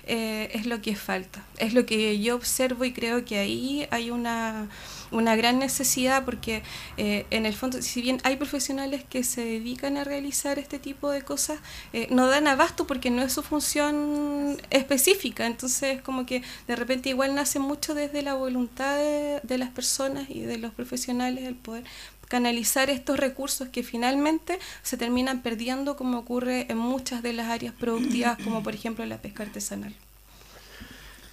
[0.07, 1.45] eh, es lo que falta.
[1.59, 4.71] Es lo que yo observo y creo que ahí hay una
[5.15, 6.63] una gran necesidad porque
[6.97, 11.11] eh, en el fondo, si bien hay profesionales que se dedican a realizar este tipo
[11.11, 11.61] de cosas,
[11.93, 15.47] eh, no dan abasto porque no es su función específica.
[15.47, 20.29] Entonces, como que de repente igual nace mucho desde la voluntad de, de las personas
[20.29, 21.85] y de los profesionales el poder
[22.29, 27.75] canalizar estos recursos que finalmente se terminan perdiendo como ocurre en muchas de las áreas
[27.75, 29.95] productivas como por ejemplo la pesca artesanal.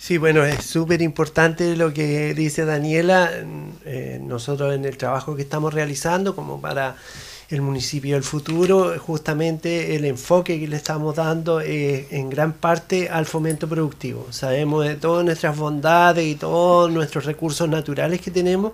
[0.01, 3.29] Sí, bueno, es súper importante lo que dice Daniela.
[3.85, 6.95] Eh, nosotros en el trabajo que estamos realizando, como para
[7.49, 13.09] el municipio del futuro, justamente el enfoque que le estamos dando es en gran parte
[13.09, 14.25] al fomento productivo.
[14.31, 18.71] Sabemos de todas nuestras bondades y todos nuestros recursos naturales que tenemos,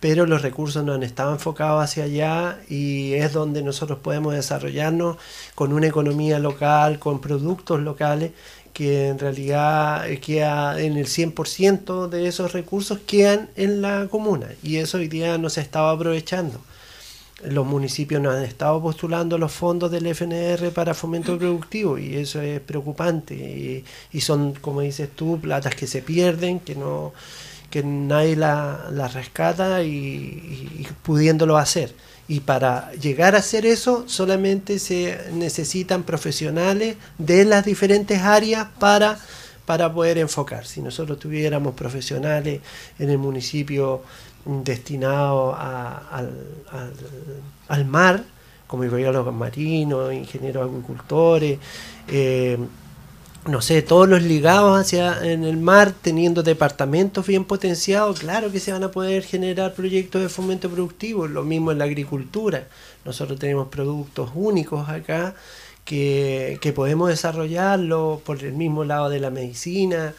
[0.00, 5.18] pero los recursos no han estado enfocados hacia allá y es donde nosotros podemos desarrollarnos
[5.54, 8.32] con una economía local, con productos locales
[8.74, 14.76] que en realidad queda en el 100% de esos recursos quedan en la comuna y
[14.76, 16.60] eso hoy día no se estaba aprovechando.
[17.44, 22.40] Los municipios no han estado postulando los fondos del FNR para fomento productivo y eso
[22.42, 27.12] es preocupante y, son, como dices tú, platas que se pierden, que no
[27.70, 31.92] que nadie las la rescata y pudiéndolo hacer.
[32.26, 39.18] Y para llegar a hacer eso solamente se necesitan profesionales de las diferentes áreas para,
[39.66, 40.66] para poder enfocar.
[40.66, 42.60] Si nosotros tuviéramos profesionales
[42.98, 44.02] en el municipio
[44.44, 46.30] destinados al,
[47.68, 48.24] al, mar,
[48.66, 51.58] como biólogos marinos, ingenieros agricultores,
[52.08, 52.58] eh,
[53.46, 58.60] no sé, todos los ligados hacia en el mar, teniendo departamentos bien potenciados, claro que
[58.60, 62.68] se van a poder generar proyectos de fomento productivo, lo mismo en la agricultura.
[63.04, 65.34] Nosotros tenemos productos únicos acá
[65.84, 70.14] que, que podemos desarrollarlo por el mismo lado de la medicina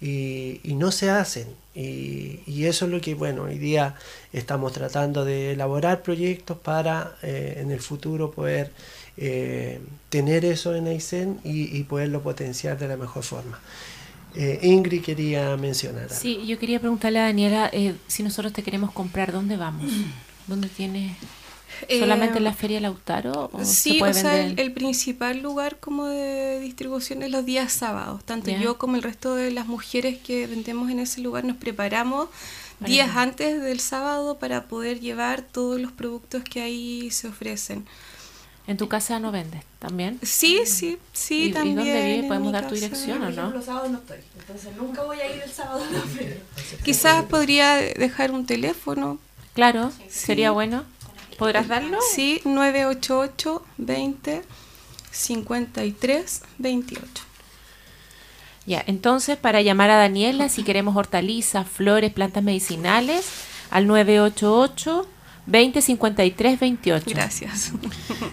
[0.00, 1.48] y, y no se hacen.
[1.74, 3.94] Y, y, eso es lo que, bueno, hoy día
[4.32, 8.72] estamos tratando de elaborar proyectos para eh, en el futuro poder
[9.16, 13.58] eh, tener eso en Aysén y, poderlo potenciar de la mejor forma.
[14.34, 16.10] Eh, Ingrid quería mencionar.
[16.10, 19.90] Sí, yo quería preguntarle a Daniela eh, si nosotros te queremos comprar, ¿dónde vamos?
[20.46, 21.16] ¿Dónde tienes?
[21.88, 23.50] ¿Solamente en la Feria Lautaro?
[23.52, 28.24] O sí, o sea, el, principal lugar como de distribución es los días sábados.
[28.24, 32.28] Tanto yo como el resto de las mujeres que vendemos en ese lugar nos preparamos
[32.80, 37.86] días antes del sábado para poder llevar todos los productos que ahí se ofrecen.
[38.66, 40.18] ¿En tu casa no vendes también?
[40.22, 41.72] Sí, sí, sí, también.
[41.72, 42.24] ¿Y dónde vives?
[42.26, 43.50] ¿Podemos dar tu dirección o no?
[43.50, 46.36] Los sábados no estoy, entonces nunca voy a ir el sábado a la feria.
[46.84, 49.18] Quizás podría dejar un teléfono.
[49.54, 50.84] Claro, sería bueno.
[51.38, 51.98] ¿Podrás darlo?
[52.14, 54.42] Sí, 988 20
[55.10, 57.04] 53 28.
[58.66, 63.26] Ya, entonces para llamar a Daniela, si queremos hortalizas, flores, plantas medicinales,
[63.70, 65.08] al 988
[65.50, 67.04] 20 53 28.
[67.08, 67.72] Gracias.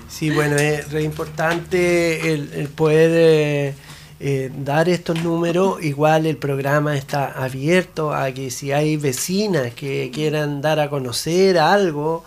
[0.08, 3.74] Sí, bueno, es re importante el, poder eh,
[4.20, 5.84] eh, dar estos números.
[5.84, 11.58] Igual el programa está abierto a que si hay vecinas que quieran dar a conocer
[11.58, 12.24] algo,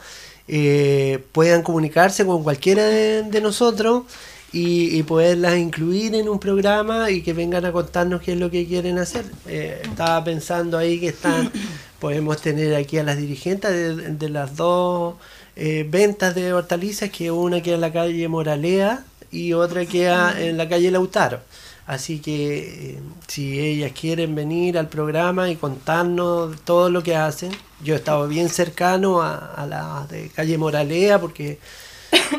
[0.47, 4.05] eh, puedan comunicarse con cualquiera de, nosotros.
[4.53, 8.51] Y, y, poderlas incluir en un programa y que vengan a contarnos qué es lo
[8.51, 9.25] que quieren hacer.
[9.47, 11.53] estaba pensando ahí que están
[12.01, 15.17] podemos tener aquí a las dirigentes de, las dos
[15.57, 20.57] eh, ventas de hortalizas, que una queda en la calle Moralea y otra queda en
[20.57, 21.41] la calle Lautaro.
[21.87, 27.53] Así que eh, si ellas quieren venir al programa y contarnos todo lo que hacen,
[27.83, 31.59] yo he estado bien cercano a, a la de calle Moralea porque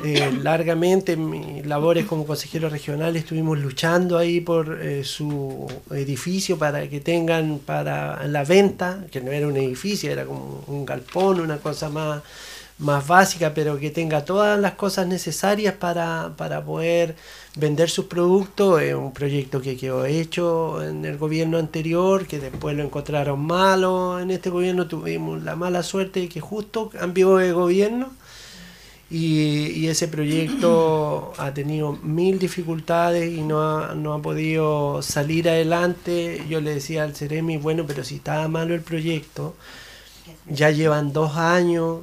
[0.04, 6.58] eh, largamente en mis labores como consejero regional estuvimos luchando ahí por eh, su edificio
[6.58, 11.40] para que tengan para la venta, que no era un edificio, era como un galpón,
[11.40, 12.22] una cosa más,
[12.80, 17.16] más básica, pero que tenga todas las cosas necesarias para, para poder
[17.56, 18.82] vender sus productos.
[18.82, 24.20] Es un proyecto que quedó hecho en el gobierno anterior, que después lo encontraron malo
[24.20, 24.88] en este gobierno.
[24.88, 28.10] Tuvimos la mala suerte de que justo cambió de gobierno
[29.12, 36.41] y, ese proyecto ha tenido mil dificultades y no ha, no ha podido salir adelante.
[36.50, 39.56] Yo le decía al Ceremi, bueno, pero si estaba malo el proyecto,
[40.47, 42.02] ya llevan dos años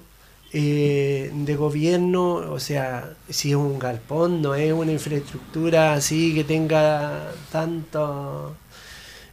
[0.52, 6.44] eh, de gobierno, o sea, si es un galpón, no es una infraestructura así que
[6.44, 8.54] tenga tanto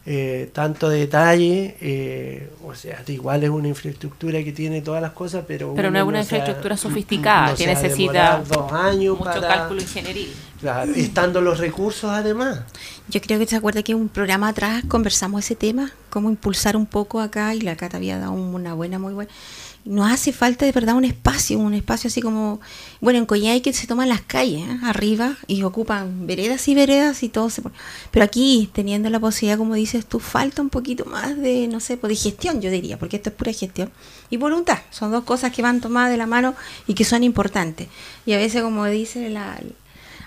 [0.08, 5.44] eh, tanto detalle, eh, o sea, igual es una infraestructura que tiene todas las cosas,
[5.48, 5.74] pero...
[5.74, 10.32] Pero no es una infraestructura sofisticada, que necesita dos años mucho cálculo ingenieril.
[10.60, 12.60] Claro, estando los recursos además.
[13.08, 16.86] Yo creo que se acuerda que un programa atrás conversamos ese tema, cómo impulsar un
[16.86, 19.30] poco acá, y la Cata había dado una buena, muy buena
[19.86, 22.60] nos hace falta de verdad un espacio, un espacio así como,
[23.00, 24.78] bueno, en Coyhai que se toman las calles ¿eh?
[24.82, 27.62] arriba y ocupan veredas y veredas y todo se
[28.10, 31.96] Pero aquí, teniendo la posibilidad, como dices tú, falta un poquito más de, no sé,
[31.96, 33.90] pues de gestión, yo diría, porque esto es pura gestión.
[34.28, 36.56] Y voluntad, son dos cosas que van tomadas de la mano
[36.88, 37.86] y que son importantes.
[38.26, 39.58] Y a veces, como dice la,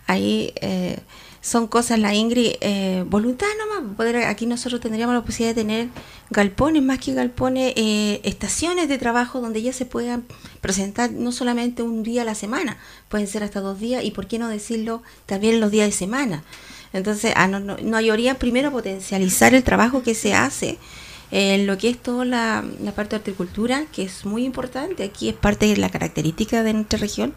[0.07, 0.53] ahí...
[0.61, 0.99] Eh,
[1.41, 3.95] son cosas, la Ingrid, eh, voluntad nomás.
[3.95, 5.87] Poder, aquí nosotros tendríamos la posibilidad de tener
[6.29, 10.25] galpones, más que galpones, eh, estaciones de trabajo donde ya se puedan
[10.61, 14.27] presentar no solamente un día a la semana, pueden ser hasta dos días y por
[14.27, 16.43] qué no decirlo también los días de semana.
[16.91, 20.77] Entonces, ah, no, no, haría primero potencializar el trabajo que se hace
[21.31, 25.03] en lo que es toda la, la parte de horticultura, que es muy importante.
[25.03, 27.33] Aquí es parte de la característica de nuestra región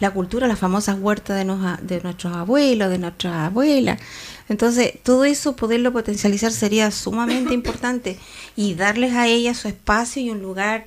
[0.00, 1.44] la cultura, las famosas huertas de,
[1.82, 4.00] de nuestros abuelos, de nuestras abuelas.
[4.48, 8.18] Entonces, todo eso, poderlo potencializar sería sumamente importante
[8.56, 10.86] y darles a ellas su espacio y un lugar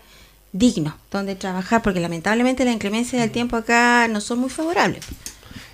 [0.53, 5.05] digno donde trabajar, porque lamentablemente la inclemencia del tiempo acá no son muy favorables.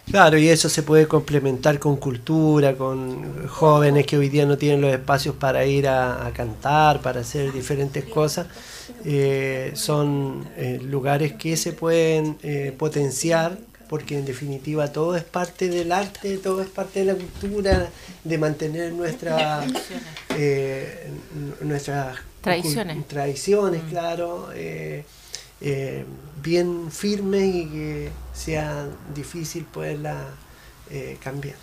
[0.10, 4.80] Claro, y eso se puede complementar con cultura, con jóvenes que hoy día no tienen
[4.80, 8.48] los espacios para ir a, cantar, para hacer diferentes cosas.
[9.06, 13.58] Eh, son eh, lugares que se pueden eh, potenciar
[13.90, 17.90] porque en definitiva todo es parte del arte, todo es parte de la cultura,
[18.24, 19.66] de mantener nuestra,
[21.62, 23.90] nuestras tradiciones, tradiciones mm.
[23.90, 24.50] claro.
[25.60, 26.06] Eh,
[26.44, 30.28] bien firme y que sea difícil poderla
[30.92, 31.56] eh, cambiar.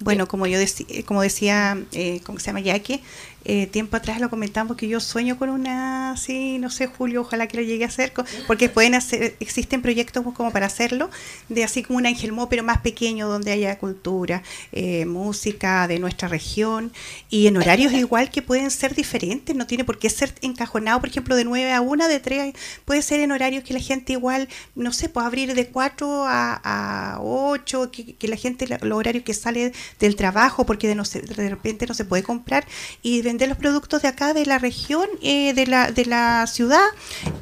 [0.00, 2.60] Bueno, como yo decía, como decía, eh, ¿cómo se llama?
[2.60, 3.02] Yaque,
[3.44, 7.48] eh, tiempo atrás lo comentamos que yo sueño con una, sí, no sé, Julio, ojalá
[7.48, 8.12] que lo llegue a hacer,
[8.46, 11.10] porque pueden hacer, existen proyectos como para hacerlo,
[11.48, 15.98] de así como un Ángel Mo, pero más pequeño, donde haya cultura, eh, música de
[15.98, 16.92] nuestra región,
[17.30, 21.08] y en horarios igual que pueden ser diferentes, no tiene por qué ser encajonado, por
[21.08, 24.48] ejemplo, de 9 a 1, de 3, puede ser en horarios que la gente igual,
[24.74, 29.24] no sé, puede abrir de 4 a, a 8, que, que, la gente, los horarios
[29.24, 32.66] que sale del trabajo, porque de, no de repente no se puede comprar,
[33.02, 36.84] y vender los productos de acá, de la región, eh, de, la, de la ciudad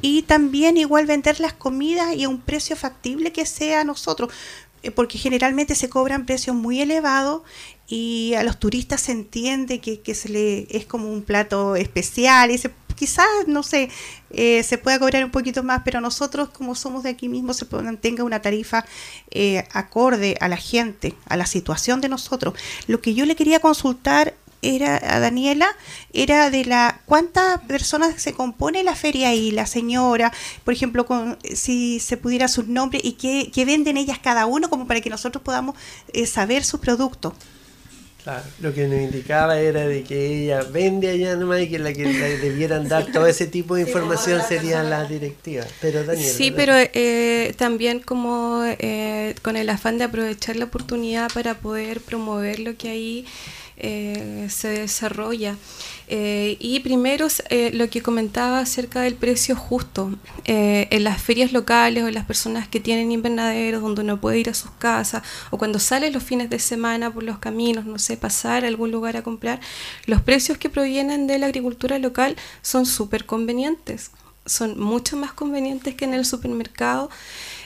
[0.01, 4.31] y también igual vender las comidas y a un precio factible que sea a nosotros
[4.83, 7.41] eh, porque generalmente se cobran precios muy elevados
[7.87, 12.51] y a los turistas se entiende que, que se le es como un plato especial
[12.51, 13.89] y se, quizás no sé
[14.29, 17.65] eh, se pueda cobrar un poquito más pero nosotros como somos de aquí mismo se
[17.65, 18.85] mantenga una tarifa
[19.73, 22.53] acorde a la gente a la situación de nosotros.
[22.85, 25.67] Lo que yo le quería consultar era a Daniela
[26.13, 31.37] era de la cuántas personas se compone la feria y la señora, por ejemplo, con,
[31.53, 35.43] si se pudiera sus nombres y qué, venden ellas cada uno como para que nosotros
[35.43, 35.75] podamos
[36.13, 37.33] eh, saber su producto.
[38.23, 41.93] Claro, lo que nos indicaba era de que ella vende allá nomás y que la
[41.93, 45.63] que debieran dar todo ese tipo de información sería la directiva.
[45.79, 51.31] Pero Daniela, sí, pero eh, también como eh, con el afán de aprovechar la oportunidad
[51.33, 53.25] para poder promover lo que hay
[53.79, 55.55] eh, se desarrolla.
[56.07, 60.11] Eh, y primero eh, lo que comentaba acerca del precio justo.
[60.45, 64.49] en las ferias locales o en las personas que tienen invernaderos donde uno puede ir
[64.49, 68.17] a sus casas o cuando sale los fines de semana por los caminos, no sé,
[68.17, 69.59] pasar a algún lugar a comprar,
[70.05, 74.11] los precios que provienen de la agricultura local son súper convenientes.
[74.45, 77.09] Son mucho más convenientes que en el supermercado.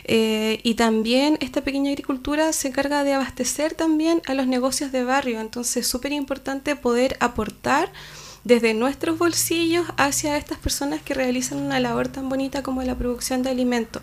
[0.06, 5.04] Eh, y también esta pequeña agricultura se encarga de abastecer también a los negocios de
[5.04, 5.40] barrio.
[5.40, 7.92] Entonces es súper importante poder aportar
[8.44, 13.42] desde nuestros bolsillos hacia estas personas que realizan una labor tan bonita como la producción
[13.42, 14.02] de alimentos.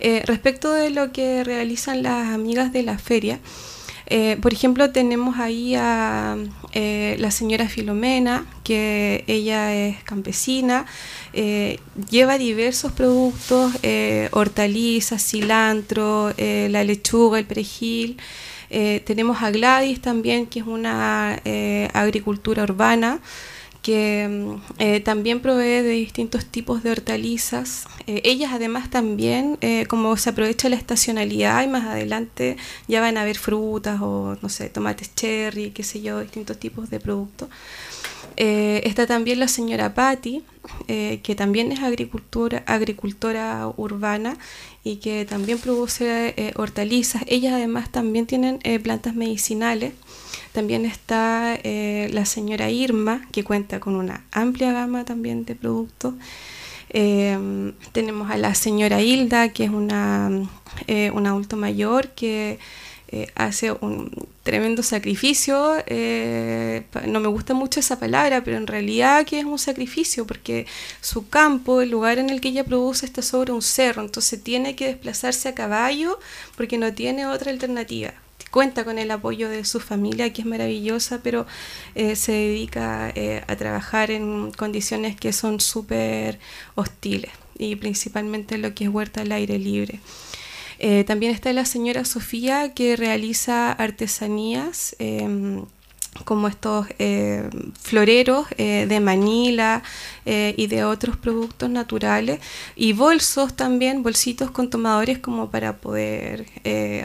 [0.00, 3.40] Eh, respecto de lo que realizan las amigas de la feria,
[4.14, 6.36] eh, por ejemplo, tenemos ahí a
[6.74, 10.84] eh, la señora Filomena, que ella es campesina,
[11.32, 13.72] eh, lleva diversos productos,
[14.32, 18.18] hortalizas, cilantro, la lechuga, el perejil.
[18.68, 21.40] tenemos a Gladys también, que es una
[21.94, 23.18] agricultura urbana
[23.82, 27.86] que mm, eh, también provee de distintos tipos de hortalizas.
[28.06, 32.56] Eh, ellas además también, eh, como se aprovecha la estacionalidad y más adelante
[32.88, 36.88] ya van a haber frutas o, no sé, tomates cherry, qué sé yo, distintos tipos
[36.90, 37.48] de productos.
[38.36, 40.42] Está también la señora Patti,
[40.86, 44.36] que también es agricultora, agricultora urbana
[44.84, 47.22] y que también produce hortalizas.
[47.26, 49.92] Ellas además también tienen plantas medicinales
[50.52, 56.14] también está eh, la señora Irma, que cuenta con una amplia gama también de productos.
[56.90, 60.30] Em, tenemos a la señora Hilda, que es una,
[60.86, 62.58] eh, un adulto mayor que
[63.12, 64.10] eh, hace un
[64.42, 65.76] tremendo sacrificio.
[67.06, 70.66] no me gusta mucho esa palabra, pero en realidad que es un sacrificio, porque
[71.00, 74.74] su campo, el lugar en el que ella produce, está sobre un cerro, entonces tiene
[74.74, 76.18] que desplazarse a caballo
[76.56, 78.14] porque no tiene otra alternativa
[78.52, 81.46] cuenta con el apoyo de su familia, que es maravillosa, pero
[81.96, 86.38] eh, se dedica eh, a trabajar en condiciones que son súper
[86.74, 90.00] hostiles y principalmente lo que es huerta al aire libre.
[90.84, 95.64] Eh, también está la señora Sofía que realiza artesanías em,
[96.24, 97.48] como estos eh,
[97.80, 99.84] floreros eh, de Manila
[100.24, 102.40] y de otros productos naturales
[102.76, 106.46] y bolsos también, bolsitos con tomadores como para poder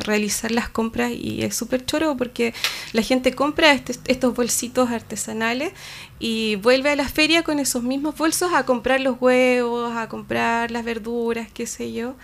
[0.06, 2.54] realizar las compras y es súper choro porque
[2.94, 5.72] la gente compra este, estos bolsitos artesanales
[6.20, 10.70] y vuelve a la feria con esos mismos bolsos a comprar los huevos, a comprar
[10.70, 12.16] las verduras, qué sé yo.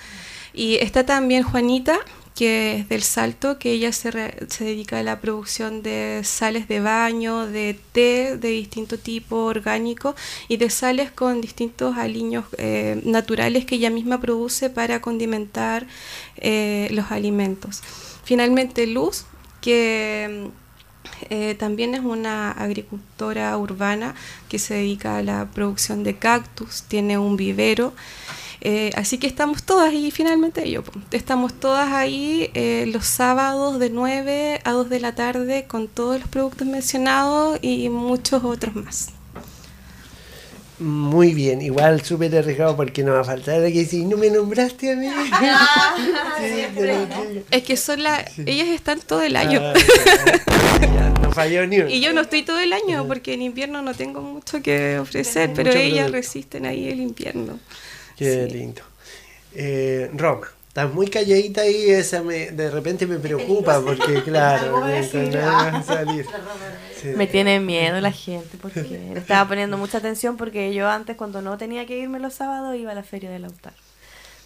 [0.54, 2.00] Y está también Juanita,
[2.36, 4.12] que es del Salto, que ella se,
[4.48, 10.16] se, dedica a la producción de sales de baño, de té de distinto tipo orgánico
[10.48, 15.86] y de sales con distintos aliños eh, naturales que ella misma produce para condimentar
[16.38, 17.82] eh, los alimentos.
[18.24, 19.26] Finalmente Luz,
[19.62, 20.50] que
[21.30, 24.16] eh, también es una agricultora urbana
[24.50, 27.94] que se dedica a la producción de cactus, tiene un vivero.
[28.66, 33.90] Eh, así que estamos todas y finalmente yo, estamos todas ahí eh, los sábados de
[33.90, 39.10] 9 a 2 de la tarde con todos los productos mencionados y muchos otros más.
[40.80, 44.94] Muy bien, igual súper arriesgado porque no va a faltar que si no me nombraste
[44.94, 45.08] a mí.
[45.46, 45.96] Ah,
[47.52, 49.60] es que son las, ellas están todo el año.
[49.62, 49.74] Ah,
[51.22, 54.22] no falló ni Y yo no estoy todo el año porque en invierno no tengo
[54.22, 57.60] mucho que ofrecer, pero ellas resisten ahí el invierno.
[58.18, 58.82] Qué lindo.
[59.54, 60.48] Eh, Roma.
[60.74, 64.84] Estás muy calladita ahí, esa me, de repente me preocupa porque, claro,
[67.16, 71.44] Me tiene miedo la gente porque le estaba poniendo mucha atención porque yo antes cuando
[71.44, 73.76] no tenía que irme los sábados iba a la feria del autar.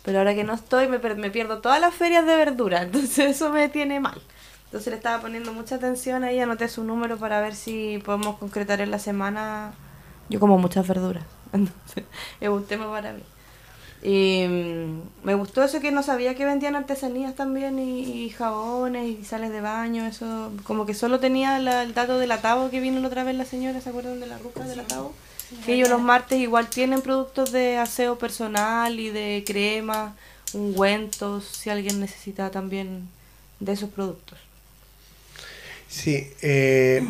[0.03, 3.49] Pero ahora que no estoy me, me pierdo todas las ferias de verdura, entonces eso
[3.49, 4.21] me tiene mal.
[4.65, 8.81] Entonces le estaba poniendo mucha atención ahí, anoté su número para ver si podemos concretar
[8.81, 9.71] en la semana.
[10.27, 12.03] Yo como muchas verduras, entonces
[12.41, 13.23] es un tema para mí.
[14.03, 19.23] Y mm, me gustó eso que no sabía que vendían artesanías también y, jabones y
[19.23, 23.07] sales de baño, eso como que solo tenía el dato del atavo que vino la
[23.07, 25.13] otra vez la señora, ¿se acuerdan de la ruca del atavo?
[25.65, 30.13] que ellos los martes igual tienen productos de aseo personal y de crema,
[30.53, 33.07] ungüentos, si alguien necesita también
[33.61, 34.37] de esos productos.
[35.87, 37.07] Sí, eh,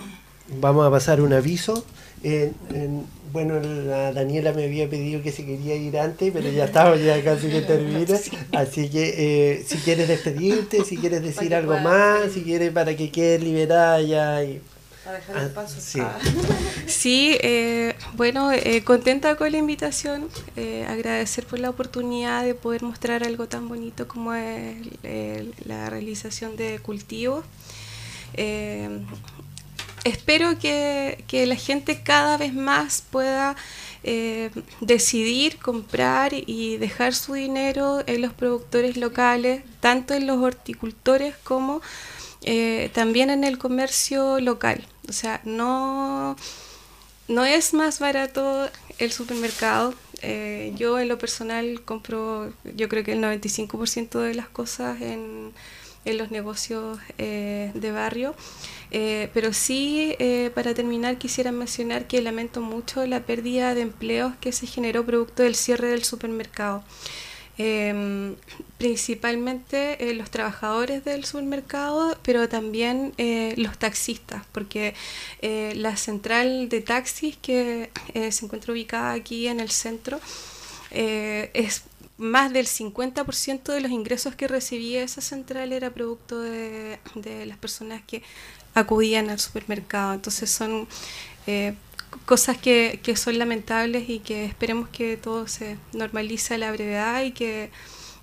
[0.60, 1.84] vamos a pasar un aviso.
[2.22, 6.96] en, bueno, la Daniela me había pedido que se quería ir antes, pero ya estaba,
[6.96, 8.18] ya casi que termina.
[8.54, 13.12] Así que eh, si quieres despedirte, si quieres decir algo más, si quieres para que
[13.12, 14.44] quede liberada ya.
[14.44, 14.62] Y,
[15.06, 16.18] ah, sí, ah.
[16.88, 20.30] sí eh, bueno, eh, contenta con la invitación,
[20.88, 24.78] agradecer por la oportunidad de poder mostrar algo tan bonito como es
[25.66, 27.46] la realización de cultivos
[30.08, 33.56] espero que, la gente cada vez más pueda
[34.04, 34.50] eh,
[34.82, 41.82] decidir comprar y dejar su dinero en los productores locales, tanto en los horticultores como
[42.44, 44.88] eh, también en el comercio local.
[45.10, 46.36] O sea, no,
[47.28, 49.94] no es más barato el supermercado.
[50.22, 55.54] Eh, yo en lo personal compro, yo creo que el 95% de las cosas en,
[56.08, 58.36] en los negocios de barrio.
[58.92, 64.34] Eh, pero sí, eh, para terminar, quisiera mencionar que lamento mucho la pérdida de empleos
[64.40, 66.84] que se generó producto del cierre del supermercado.
[67.60, 68.36] Em,
[68.78, 73.14] principalmente eh, los trabajadores del supermercado, pero también
[73.58, 74.94] los taxistas, porque
[75.42, 80.20] la central de taxis que se encuentra ubicada aquí en el centro
[80.92, 81.84] es
[82.18, 87.00] más del 50% de los ingresos que recibía esa central era producto de
[87.46, 88.24] las personas que
[88.74, 90.14] acudían al supermercado.
[90.14, 90.88] Entonces son
[91.46, 91.76] eh,
[92.26, 97.24] cosas que, que son lamentables y que esperemos que todo se normalice a la brevedad
[97.24, 97.72] y que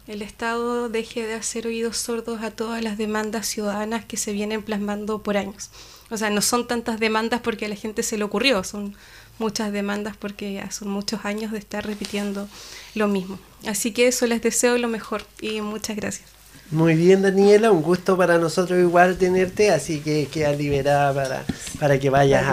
[0.06, 4.62] el Estado deje de hacer oídos sordos a todas las demandas ciudadanas que se vienen
[4.62, 5.70] plasmando por años.
[6.10, 8.94] O sea, no son tantas demandas porque a la gente se le ocurrió, son
[9.38, 12.48] muchas demandas porque ya son muchos años de estar repitiendo
[12.94, 13.38] lo mismo.
[13.66, 16.28] Así que eso les deseo lo mejor y muchas gracias.
[16.70, 21.44] Muy bien, Daniela, un gusto para nosotros igual tenerte, así que queda liberada para,
[21.78, 22.44] para que vayas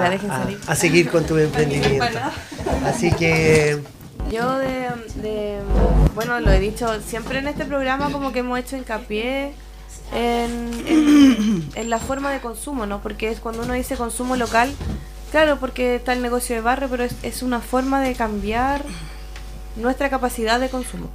[0.68, 2.06] a, seguir con tu emprendimiento.
[2.86, 3.80] Así que
[4.30, 4.90] Yo de,
[5.22, 5.60] de-
[6.14, 9.54] bueno, lo he dicho siempre en este programa como que hemos hecho hincapié
[10.14, 13.02] en, en, en la forma de consumo, ¿no?
[13.02, 14.70] Porque es cuando uno dice consumo local,
[15.32, 18.84] claro, porque está el negocio de barrio, pero es, una forma de cambiar
[19.76, 21.10] nuestra capacidad de consumo.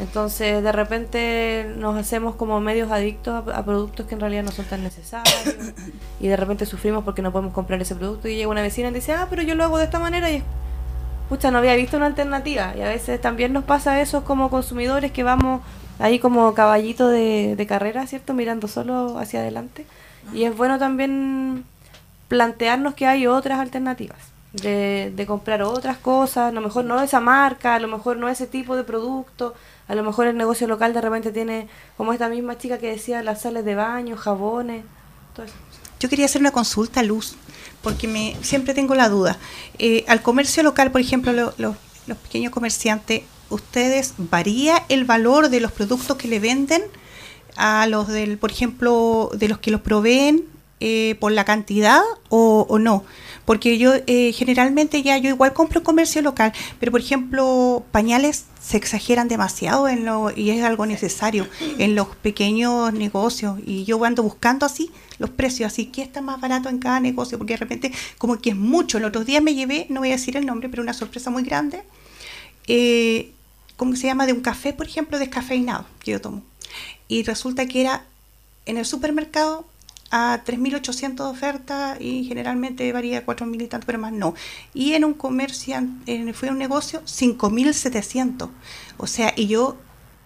[0.00, 4.52] Entonces, de repente nos hacemos como medios adictos a, a productos que en realidad no
[4.52, 5.34] son tan necesarios.
[6.20, 8.28] Y de repente sufrimos porque no podemos comprar ese producto.
[8.28, 10.30] Y llega una vecina y dice, ah, pero yo lo hago de esta manera.
[10.30, 10.42] Y es,
[11.28, 12.74] pucha, no había visto una alternativa.
[12.76, 15.62] Y a veces también nos pasa eso como consumidores que vamos
[15.98, 18.34] ahí como caballito de, de carrera, ¿cierto?
[18.34, 19.84] Mirando solo hacia adelante.
[20.32, 21.64] Y es bueno también
[22.28, 24.18] plantearnos que hay otras alternativas.
[24.52, 28.30] De, de comprar otras cosas, a lo mejor no esa marca, a lo mejor no
[28.30, 29.54] ese tipo de producto,
[29.88, 31.68] a lo mejor el negocio local de repente tiene,
[31.98, 34.84] como esta misma chica que decía, las sales de baño, jabones,
[35.36, 35.54] todo eso.
[36.00, 37.36] Yo quería hacer una consulta, Luz,
[37.82, 39.36] porque me siempre tengo la duda.
[39.78, 41.76] Eh, al comercio local, por ejemplo, lo- lo-
[42.06, 46.82] los pequeños comerciantes, ¿ustedes varía el valor de los productos que le venden
[47.56, 50.44] a los del, por ejemplo, de los que los proveen
[50.80, 53.04] eh, por la cantidad o, o no?
[53.44, 58.44] Porque yo eh, generalmente ya yo igual compro en comercio local, pero por ejemplo pañales
[58.60, 61.46] se exageran demasiado en lo, y es algo necesario
[61.78, 66.40] en los pequeños negocios y yo ando buscando así los precios, así que está más
[66.40, 68.98] barato en cada negocio, porque de repente como que es mucho.
[68.98, 71.42] El otro día me llevé, no voy a decir el nombre, pero una sorpresa muy
[71.42, 71.82] grande,
[72.66, 73.32] eh,
[73.76, 74.26] ¿cómo se llama?
[74.26, 76.42] De un café, por ejemplo, descafeinado que yo tomo.
[77.08, 78.04] Y resulta que era
[78.66, 79.66] en el supermercado
[80.10, 84.34] a 3.800 de oferta y generalmente varía a 4.000 y tanto, pero más no.
[84.74, 88.50] Y en un comercio, en, fue un negocio, 5.700.
[88.96, 89.76] O sea, y yo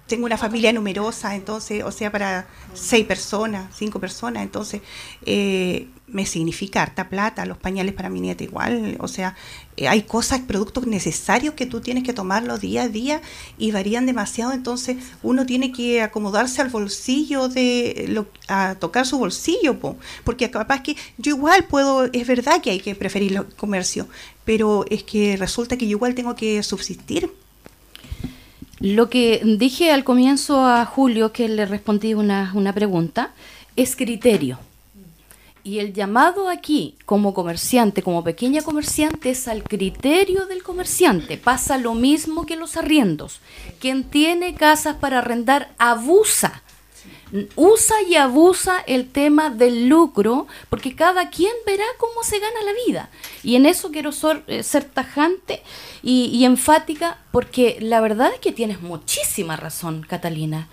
[0.07, 4.83] tengo una familia numerosa, entonces, o sea, para seis personas, cinco personas, entonces
[5.25, 9.37] eh, me significa harta plata, los pañales para mi nieta igual, o sea,
[9.77, 13.23] eh, hay cosas, productos necesarios que tú tienes que tomarlos día a día
[13.57, 19.19] y varían demasiado, entonces uno tiene que acomodarse al bolsillo de, lo, a tocar su
[19.19, 23.47] bolsillo, po, porque capaz que yo igual puedo, es verdad que hay que preferir el
[23.55, 24.09] comercio,
[24.45, 27.33] pero es que resulta que yo igual tengo que subsistir.
[28.83, 33.31] Lo que dije al comienzo a Julio, que le respondí una, una pregunta,
[33.77, 34.59] es criterio.
[35.63, 41.39] Y el llamado aquí, como comerciante, como pequeña comerciante, es al criterio del comerciante.
[41.39, 43.39] Pasa lo mismo que los arriendos.
[43.79, 46.65] Quien tiene casas para arrendar abusa.
[47.57, 52.73] Usa y abusa el tema del lucro, porque cada quien verá cómo se gana la
[52.87, 53.09] vida.
[53.43, 55.63] Y en eso quiero ser, eh, ser tajante
[56.03, 60.69] y, enfática, porque la verdad es que tienes muchísima razón, Catalina.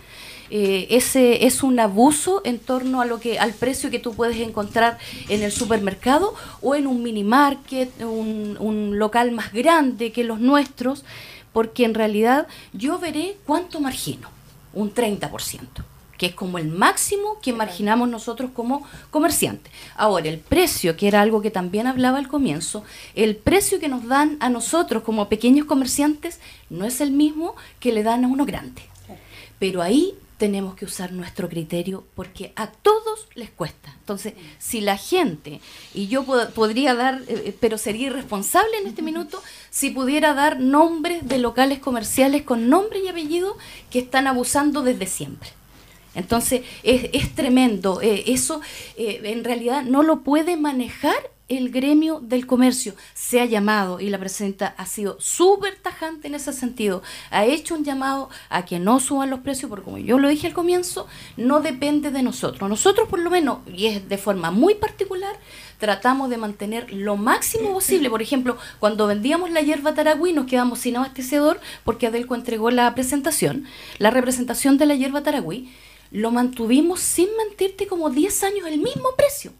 [0.49, 4.37] Eh, ese es un abuso en torno a lo que al precio que tú puedes
[4.37, 4.97] encontrar
[5.29, 10.39] en el supermercado o en un mini market, un, un local más grande que los
[10.41, 11.05] nuestros,
[11.53, 14.29] porque en realidad yo veré cuánto margino,
[14.73, 15.59] un 30%,
[16.19, 19.71] que es como el máximo que marginamos nosotros como comerciantes.
[19.95, 22.83] Ahora, el precio, que era algo que también hablaba al comienzo,
[23.15, 26.39] el precio que nos dan a nosotros como pequeños comerciantes
[26.69, 28.83] no es el mismo que le dan a uno grande.
[29.57, 33.93] Pero ahí tenemos que usar nuestro criterio porque a todos les cuesta.
[33.99, 35.59] Entonces, si la gente,
[35.93, 40.59] y yo pod- podría dar, eh, pero sería irresponsable en este minuto, si pudiera dar
[40.59, 43.57] nombres de locales comerciales con nombre y apellido
[43.89, 45.49] que están abusando desde siempre.
[46.19, 48.01] Entonces, es, es tremendo.
[48.01, 48.61] eh, eso
[48.97, 51.17] eh, en realidad no lo puede manejar
[51.49, 52.93] el gremio del comercio.
[53.15, 57.01] Se ha llamado y la presidenta ha sido súper tajante en ese sentido.
[57.31, 60.47] Ha hecho un llamado a que no suban los precios, porque como yo lo dije
[60.47, 61.07] al comienzo,
[61.37, 62.69] no depende de nosotros.
[62.69, 65.35] Nosotros por lo menos, y es de forma muy particular,
[65.79, 68.09] tratamos de mantener lo máximo posible.
[68.09, 72.93] Por ejemplo, cuando vendíamos la hierba taragüí nos quedamos sin abastecedor porque Adelco entregó la
[72.93, 73.65] presentación,
[73.97, 75.69] la representación de la hierba taragüí,
[76.11, 79.51] lo mantuvimos sin mentirte como 10 años el mismo precio.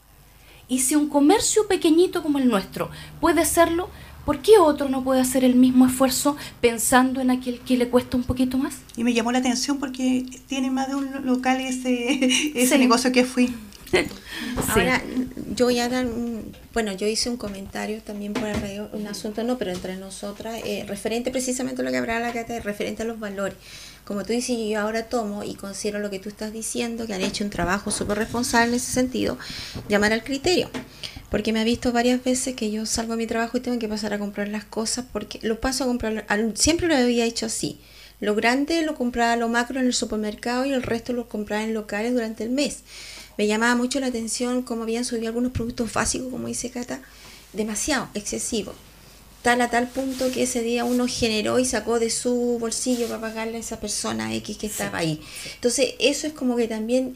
[0.68, 2.90] Y si un comercio pequeñito como el nuestro
[3.20, 3.90] puede hacerlo,
[4.26, 8.18] ¿por qué otro no puede hacer el mismo esfuerzo pensando en aquel que le cuesta
[8.18, 8.76] un poquito más?
[8.96, 12.26] Y me llamó la atención porque tiene más de un local ese,
[12.56, 12.78] ese Sí.
[12.78, 13.54] negocio que fui.
[14.68, 15.02] Ahora,
[15.56, 19.08] yo voy a dar un- bueno, yo hice un comentario también por el radio, un
[19.08, 23.02] asunto no, pero entre nosotras, eh, referente precisamente a lo que hablaba la Cata, referente
[23.02, 23.58] a los valores.
[24.10, 27.22] Como tú dices, yo ahora tomo y considero lo que tú estás diciendo, que han
[27.22, 29.38] hecho un trabajo súper responsable en ese sentido,
[29.88, 30.72] llamar al criterio.
[31.30, 33.88] Porque me ha visto varias veces que yo salgo a mi trabajo y tengo que
[33.88, 37.80] pasar a comprar las cosas porque lo paso a comprar, siempre lo había hecho así.
[38.20, 41.76] Lo grande lo compraba lo macro en el supermercado y el resto lo compraba en
[41.76, 42.80] locales durante el mes.
[43.38, 47.00] Me llamaba mucho la atención cómo habían subido algunos productos básicos, como dice Cata,
[47.54, 48.74] demasiado, excesivo
[49.42, 53.22] tal a tal punto que ese día uno generó y sacó de su bolsillo para
[53.22, 55.22] pagarle a esa persona X que estaba ahí.
[55.56, 57.16] Entonces, eso es como que también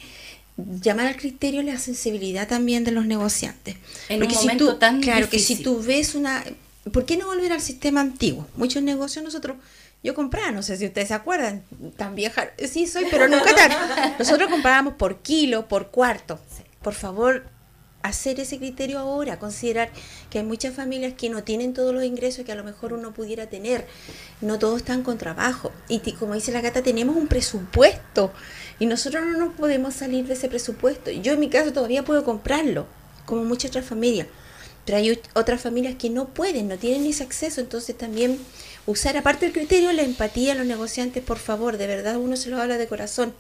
[0.58, 3.76] llamar al criterio la sensibilidad también de los negociantes.
[4.10, 6.44] En un momento tan Claro, que si tú ves una...
[6.92, 8.48] ¿Por qué no volver al sistema antiguo?
[8.56, 9.58] Muchos negocios nosotros...
[10.04, 11.64] Yo compraba, no sé si ustedes se acuerdan,
[11.96, 13.72] tan vieja, sí soy, pero nunca tan.
[14.20, 16.42] Nosotros comprábamos por kilo, por cuarto.
[16.82, 17.46] Por favor,
[18.04, 19.90] hacer ese criterio ahora, considerar
[20.30, 23.14] que hay muchas familias que no tienen todos los ingresos que a lo mejor uno
[23.14, 23.88] pudiera tener,
[24.42, 25.72] no todos están con trabajo.
[25.88, 28.32] Y como dice la gata, tenemos un presupuesto.
[28.78, 31.10] Y nosotros no nos podemos salir de ese presupuesto.
[31.12, 32.86] Yo en mi caso todavía puedo comprarlo,
[33.26, 34.28] como muchas otras familias,
[34.86, 38.38] pero hay otras familias que no pueden, no tienen ese acceso, entonces también
[38.86, 42.50] usar aparte del criterio la empatía a los negociantes, por favor, de verdad uno se
[42.50, 43.34] lo habla de corazón,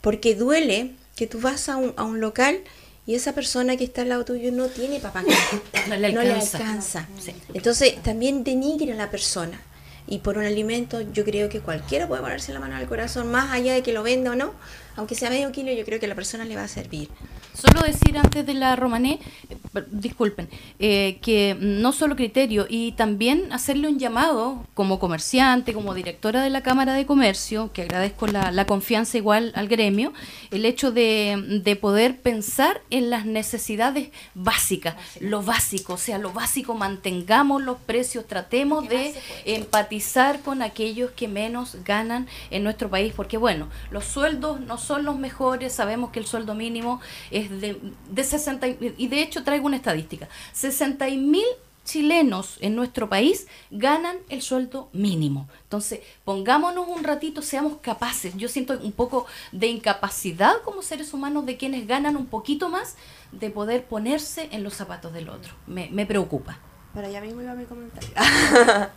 [0.00, 2.60] porque duele que tú vas a un, a un local
[3.06, 5.22] y esa persona que está al lado tuyo no tiene papá
[5.88, 7.06] no le alcanza.
[7.54, 9.60] Entonces también denigre a la persona.
[10.08, 13.50] Y por un alimento yo creo que cualquiera puede ponerse la mano al corazón, más
[13.52, 14.52] allá de que lo venda o no,
[14.94, 17.08] aunque sea medio kilo, yo creo que a la persona le va a servir.
[17.56, 19.56] Solo decir antes de la romané, eh,
[19.90, 20.46] disculpen,
[20.78, 26.50] eh, que no solo criterio y también hacerle un llamado como comerciante, como directora de
[26.50, 30.12] la Cámara de Comercio, que agradezco la, confianza igual al gremio,
[30.50, 36.32] el hecho de, de, poder pensar en las necesidades básicas, lo básico, o sea, lo
[36.32, 39.14] básico, mantengamos los precios, tratemos de
[39.46, 45.04] empatizar con aquellos que menos ganan en nuestro país, porque bueno, los sueldos no son
[45.04, 47.00] los mejores, sabemos que el sueldo mínimo
[47.30, 47.80] es de,
[48.10, 51.44] de 60, y de hecho traigo una estadística, 60 mil
[51.86, 55.48] chilenos en nuestro país ganan el sueldo mínimo.
[55.62, 58.36] Entonces, pongámonos un ratito, seamos capaces.
[58.36, 62.96] Yo siento un poco de incapacidad como seres humanos de quienes ganan un poquito más
[63.32, 65.54] de poder ponerse en los zapatos del otro.
[65.66, 66.58] Me, me preocupa.
[66.92, 68.10] Para allá mismo iba mi comentario.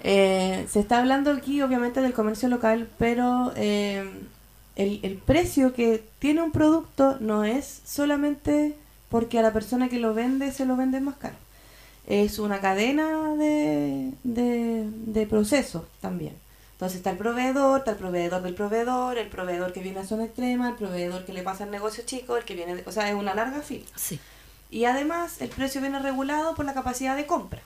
[0.00, 4.04] eh, se está hablando aquí obviamente del comercio local, pero eh,
[4.76, 8.74] el, el precio que tiene un producto no es solamente
[9.08, 11.36] porque a la persona que lo vende se lo vende más caro.
[12.06, 16.34] Es una cadena de, de, de procesos también.
[16.72, 20.24] Entonces está el proveedor, está el proveedor del proveedor, el proveedor que viene a zona
[20.24, 23.08] extrema, el proveedor que le pasa el negocio chico, el que viene, de, o sea,
[23.08, 23.86] es una larga fila.
[23.94, 24.18] Sí.
[24.68, 27.60] Y además el precio viene regulado por la capacidad de compra.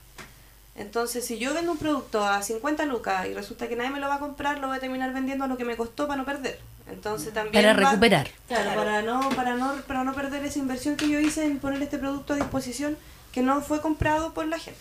[0.76, 4.08] Entonces, si yo vendo un producto a 50 lucas y resulta que nadie me lo
[4.08, 6.26] va a comprar, lo voy a terminar vendiendo a lo que me costó para no
[6.26, 6.60] perder.
[6.88, 8.30] Entonces también para recuperar.
[8.46, 11.58] Claro, claro, para no para no para no perder esa inversión que yo hice en
[11.58, 12.96] poner este producto a disposición
[13.32, 14.80] que no fue comprado por la gente.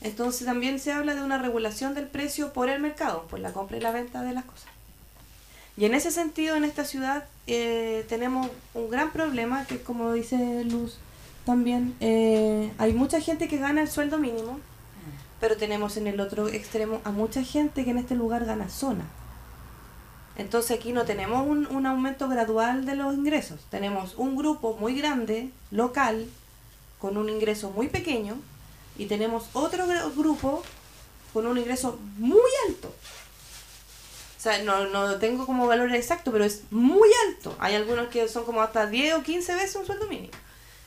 [0.00, 3.76] Entonces también se habla de una regulación del precio por el mercado, por la compra
[3.76, 4.68] y la venta de las cosas.
[5.76, 10.64] Y en ese sentido, en esta ciudad eh, tenemos un gran problema, que como dice
[10.64, 10.98] Luz
[11.44, 14.60] también, eh, hay mucha gente que gana el sueldo mínimo,
[15.40, 19.04] pero tenemos en el otro extremo a mucha gente que en este lugar gana zona.
[20.36, 23.60] Entonces aquí no tenemos un, un, aumento gradual de los ingresos.
[23.70, 26.26] Tenemos un grupo muy grande, local,
[26.98, 28.36] con un ingreso muy pequeño,
[28.96, 29.86] y tenemos otro
[30.16, 30.62] grupo
[31.32, 32.88] con un ingreso muy alto.
[32.88, 37.54] O sea, no, no tengo como valor exacto, pero es muy alto.
[37.58, 40.32] Hay algunos que son como hasta 10 o 15 veces un sueldo mínimo.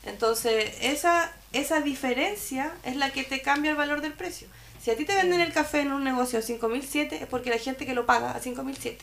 [0.05, 4.47] Entonces, esa, esa diferencia es la que te cambia el valor del precio.
[4.81, 7.57] Si a ti te venden el café en un negocio a 5.007 es porque la
[7.57, 8.97] gente que lo paga a 5.007.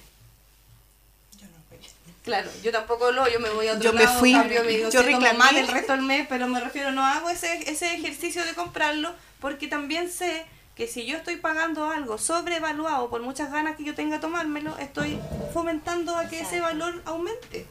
[2.22, 5.03] Claro, yo tampoco lo, yo me voy a otro yo lado, me fui, cambio yo
[5.03, 8.53] reclamé mal el resto del mes, pero me refiero, no hago ese, ese ejercicio de
[8.53, 10.44] comprarlo porque también sé
[10.80, 14.78] que si yo estoy pagando algo sobrevaluado por muchas ganas que yo tenga de tomármelo,
[14.78, 15.18] estoy
[15.52, 17.66] fomentando a que ese valor aumente.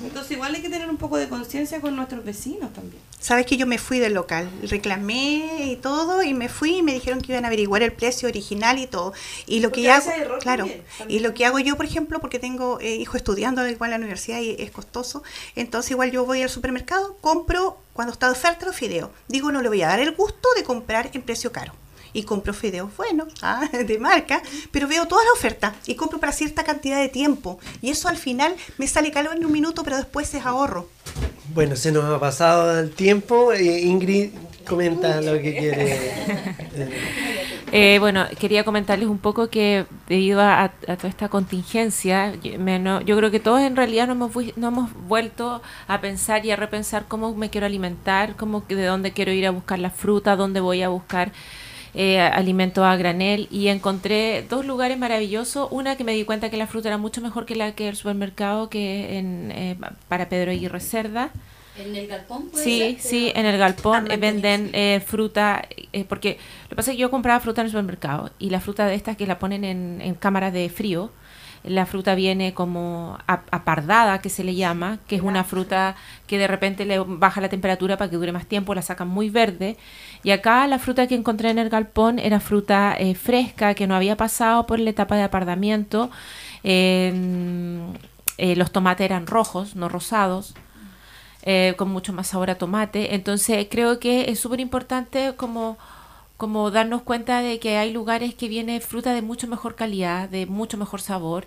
[0.00, 3.02] Entonces igual hay que tener un poco de conciencia con nuestros vecinos también.
[3.18, 6.94] Sabes que yo me fui del local, reclamé y todo y me fui y me
[6.94, 9.12] dijeron que iban a averiguar el precio original y todo.
[9.46, 11.18] Y lo Porque que hago, claro, también, también.
[11.18, 14.04] y lo que hago yo, por ejemplo, porque tengo eh, hijo estudiando igual en la
[14.04, 15.24] universidad y es costoso,
[15.56, 19.10] entonces igual yo voy al supermercado, compro cuando está de oferta los fideos.
[19.26, 21.81] Digo, no le voy a dar el gusto de comprar en precio caro
[22.12, 26.32] y compro fideos buenos, ah, de marca, pero veo toda la oferta y compro para
[26.32, 27.58] cierta cantidad de tiempo.
[27.80, 30.88] Y eso al final me sale caro en un minuto, pero después es ahorro.
[31.54, 33.52] Bueno, se nos ha pasado el tiempo.
[33.52, 34.30] Eh, Ingrid,
[34.66, 35.98] comenta lo que quiere.
[37.74, 43.40] Eh, bueno, quería comentarles un poco que debido a, toda esta contingencia, yo, creo que
[43.40, 47.48] todos en realidad no hemos, no hemos vuelto a pensar y a repensar cómo me
[47.48, 51.32] quiero alimentar, cómo, de dónde quiero ir a buscar la fruta, dónde voy a buscar
[51.94, 55.68] eh, alimentos a granel y encontré dos lugares maravillosos.
[55.70, 57.96] Una que me di cuenta que la fruta era mucho mejor que la que el
[57.96, 59.76] supermercado, que en, eh,
[60.08, 61.30] para Pedro Aguirre Cerda
[61.76, 62.50] ¿En el galpón?
[62.52, 65.62] Sí, sí, en el galpón eh, venden eh, fruta,
[65.92, 68.60] eh, porque lo que pasa es que yo compraba fruta en el supermercado y la
[68.60, 71.10] fruta de estas que la ponen en, en cámaras de frío,
[71.64, 75.96] la fruta viene como apardada, que se le llama, que es una fruta
[76.26, 79.30] que de repente le baja la temperatura para que dure más tiempo, la sacan muy
[79.30, 79.76] verde.
[80.24, 84.16] Y acá la fruta que encontré en el galpón era fruta fresca, que no había
[84.16, 86.10] pasado por la etapa de apardamiento.
[88.38, 90.54] los tomates eran rojos, no rosados.
[91.44, 93.14] Eh, con mucho más sabor a tomate.
[93.16, 95.76] Entonces creo que es súper importante como,
[96.42, 100.46] como darnos cuenta de que hay lugares que viene fruta de mucho mejor calidad, de
[100.46, 101.46] mucho mejor sabor.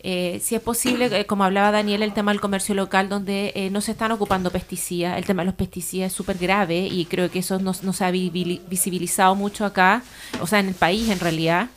[0.00, 3.80] Eh, si es posible, eh, como hablaba Daniel, el tema del comercio local, donde no
[3.80, 5.16] se están ocupando pesticidas.
[5.16, 8.04] El tema de los pesticidas es súper grave y creo que eso no, no se
[8.04, 10.02] ha visibilizado mucho acá,
[10.40, 11.68] o sea, en el país en realidad.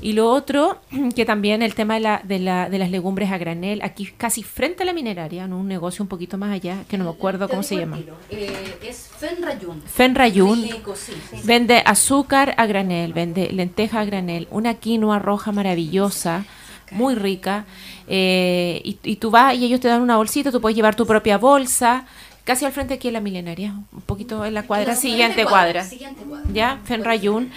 [0.00, 0.78] Y lo otro,
[1.16, 4.42] que también el tema de, la, de, la, de las legumbres a granel, aquí casi
[4.42, 5.58] frente a la mineraria, ¿no?
[5.58, 7.98] un negocio un poquito más allá, que no me acuerdo cómo se llama.
[8.30, 9.82] Eh, es Fenrayun.
[9.82, 10.68] Fenrayun.
[11.44, 16.44] Vende azúcar a granel, vende lenteja a granel, una quinoa roja maravillosa,
[16.90, 17.66] muy rica.
[18.06, 21.06] Eh, y, y, tú vas y ellos te dan una bolsita, tú puedes llevar tu
[21.06, 22.06] propia bolsa
[22.48, 26.22] casi al frente aquí en la milenaria, un poquito en la cuadra, siguiente, cuadra, siguiente
[26.22, 26.78] cuadra, ¿ya?
[26.84, 27.50] Fenrayun.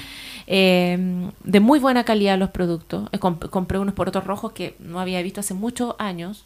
[0.47, 3.09] Eh, de muy buena calidad los productos.
[3.11, 6.45] Eh, compré unos porotos rojos que no había visto hace muchos años.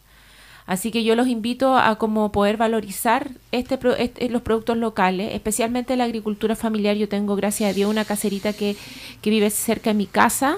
[0.67, 5.95] Así que yo los invito a como poder valorizar este, este, los productos locales, especialmente
[5.95, 6.95] la agricultura familiar.
[6.95, 8.75] Yo tengo, gracias a Dios, una caserita que,
[9.21, 10.57] que vive cerca de mi casa,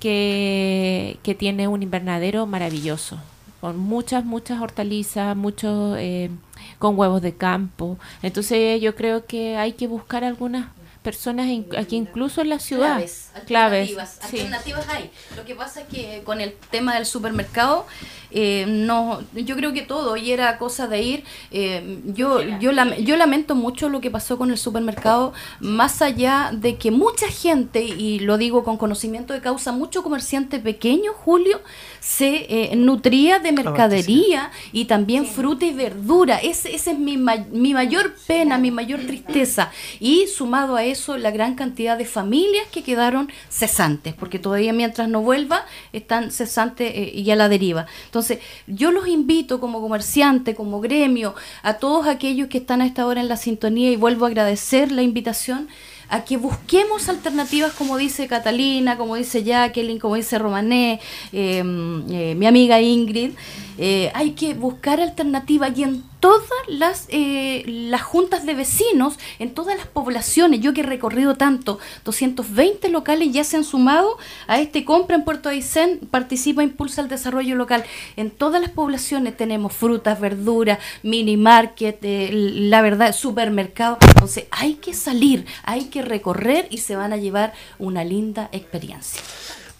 [0.00, 3.18] que, que, tiene un invernadero maravilloso,
[3.60, 6.30] con muchas, muchas hortalizas, muchos, eh,
[6.78, 7.98] con huevos de campo.
[8.22, 10.68] Entonces yo creo que hay que buscar algunas
[11.04, 11.46] personas
[11.76, 12.96] aquí incluso en la ciudad.
[12.96, 15.10] Claves, alternativas, alternativas hay.
[15.36, 17.86] Lo que pasa es que con el tema del supermercado,
[18.30, 21.24] eh, no, yo creo que todo, y era cosa de ir.
[21.50, 26.76] Eh, yo, yo, yo lamento mucho lo que pasó con el supermercado, más allá de
[26.78, 31.60] que mucha gente, y lo digo con conocimiento de causa, mucho comerciante pequeño, Julio,
[32.04, 36.36] se eh, nutría de mercadería y también fruta y verdura.
[36.36, 39.72] Ese, ese es mi, mi mayor pena, mi mayor tristeza.
[40.00, 45.08] Y sumado a eso, la gran cantidad de familias que quedaron cesantes, porque todavía mientras
[45.08, 47.86] no vuelva, están cesantes eh, y a la deriva.
[48.04, 53.06] Entonces, yo los invito como comerciante, como gremio, a todos aquellos que están a esta
[53.06, 55.68] hora en la sintonía y vuelvo a agradecer la invitación
[56.08, 61.00] a que busquemos alternativas, como dice Catalina, como dice Jacqueline, como dice Romané,
[61.32, 63.32] em, eh, mi amiga Ingrid.
[63.78, 65.84] Eh, hay que buscar alternativas y
[66.24, 71.34] todas las, eh, las juntas de vecinos, en todas las poblaciones, yo que he recorrido
[71.34, 74.16] tanto, 220 locales ya se han sumado
[74.46, 77.84] a este compra en Puerto Aysén, participa, impulsa el desarrollo local.
[78.16, 83.98] En todas las poblaciones tenemos frutas, verduras, mini market, eh, la verdad, supermercado.
[84.00, 89.20] Entonces hay que salir, hay que recorrer y se van a llevar una linda experiencia.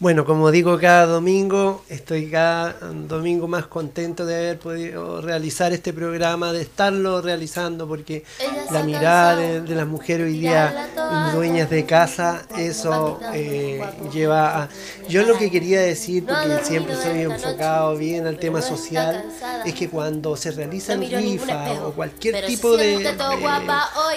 [0.00, 5.92] Bueno, como digo cada domingo, estoy cada domingo más contento de haber podido realizar este
[5.92, 8.24] programa, de estarlo realizando, porque
[8.72, 10.88] la mirada de, las mujeres hoy día
[11.32, 13.80] dueñas de casa, eso eh,
[14.12, 14.68] lleva a...
[15.08, 19.24] Yo lo que quería decir, porque siempre soy enfocado bien al tema social,
[19.64, 23.14] es que cuando se realizan rifas o cualquier tipo de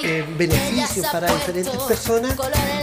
[0.03, 2.35] eh, beneficio para diferentes personas,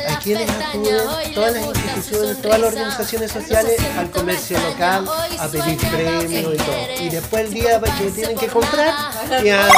[0.08, 2.83] a quienes acuden todas las instituciones, todas las organizaciones,
[3.30, 5.06] sociales al comercio local
[5.38, 6.76] a pedir premios y todo.
[7.00, 8.94] Y después el día que tienen que comprar,
[9.42, 9.68] ya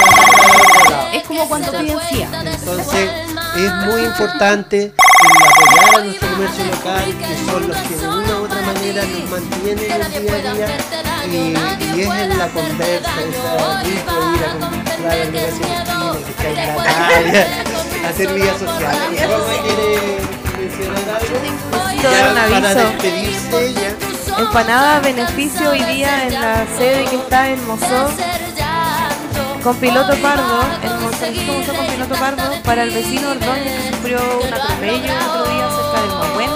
[1.12, 1.98] Es como cuando piden
[2.46, 3.11] Entonces
[3.57, 4.92] es muy importante el
[5.46, 9.30] apoyar a nuestro comercio local, que son los que de una u otra manera nos
[9.30, 11.78] mantienen el día a día.
[11.94, 16.48] Y, es en la conversa, esa rico ir a comprar el negocio de que está
[16.48, 17.46] en la calle,
[18.09, 18.96] hacer vida social.
[19.28, 20.26] ¿Cómo quiere
[22.03, 22.86] todo un aviso.
[24.38, 28.12] Empanada beneficio hoy día en la sede que está en Mozón
[29.66, 35.05] con piloto pardo, el con piloto pardo para el vecino Ordóñez que sufrió un atropello
[35.05, 36.51] el otro día cerca del Mahuén.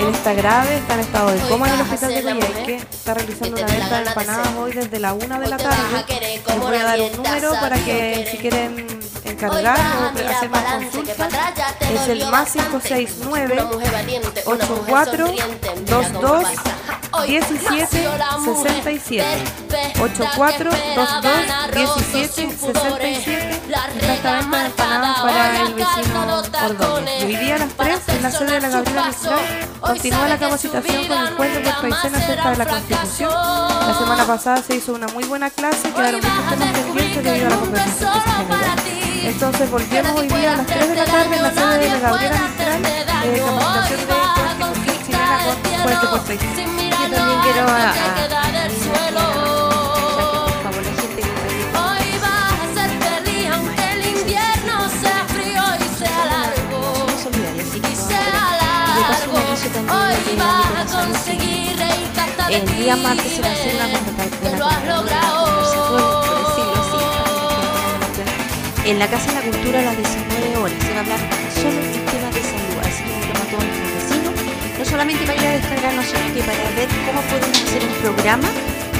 [0.00, 2.76] Él está grave, está en estado de coma en el hospital de Coyhaique.
[2.76, 6.04] Está realizando una venta de empanadas hoy desde la una de la tarde.
[6.48, 8.95] Les voy a dar un número para que si quieren
[9.36, 11.16] encargar o hacer más consultas
[11.80, 13.62] es el más 569
[14.46, 16.46] 84 22
[17.24, 17.86] 17
[18.44, 19.24] 67
[20.00, 21.08] 84 22
[21.72, 27.24] 17 67 está esta venta de para el vecino Ordóñez.
[27.24, 29.38] Hoy día a las 3 en la sede de la Gabriela Mistral
[29.80, 33.30] continúa la capacitación con el de Puerto Aysén acerca de la Constitución.
[33.30, 37.50] La semana pasada se hizo una muy buena clase, quedaron muchos temas pendientes debido a
[37.50, 38.96] la conversación que se generó.
[39.28, 41.98] Entonces volvemos hoy día a las 3 de la tarde en la sede de la
[41.98, 42.84] Gabriela Mistral,
[43.24, 45.14] eh, capacitación de De
[45.82, 46.68] Puerto Aysén.
[46.90, 47.94] Yo también quiero a, la.
[59.88, 61.82] Hoy vas a conseguir
[62.18, 62.72] hasta de ti.
[62.74, 63.74] día martes se va a hacer
[64.42, 65.46] Que una lo has logrado.
[65.66, 66.50] la.
[68.84, 71.20] En la Casa de la Cultura a las 19 horas se va a hablar
[71.54, 71.80] solo
[74.78, 78.48] no solamente para ir a descargarnos, sino que para ver cómo podemos hacer un programa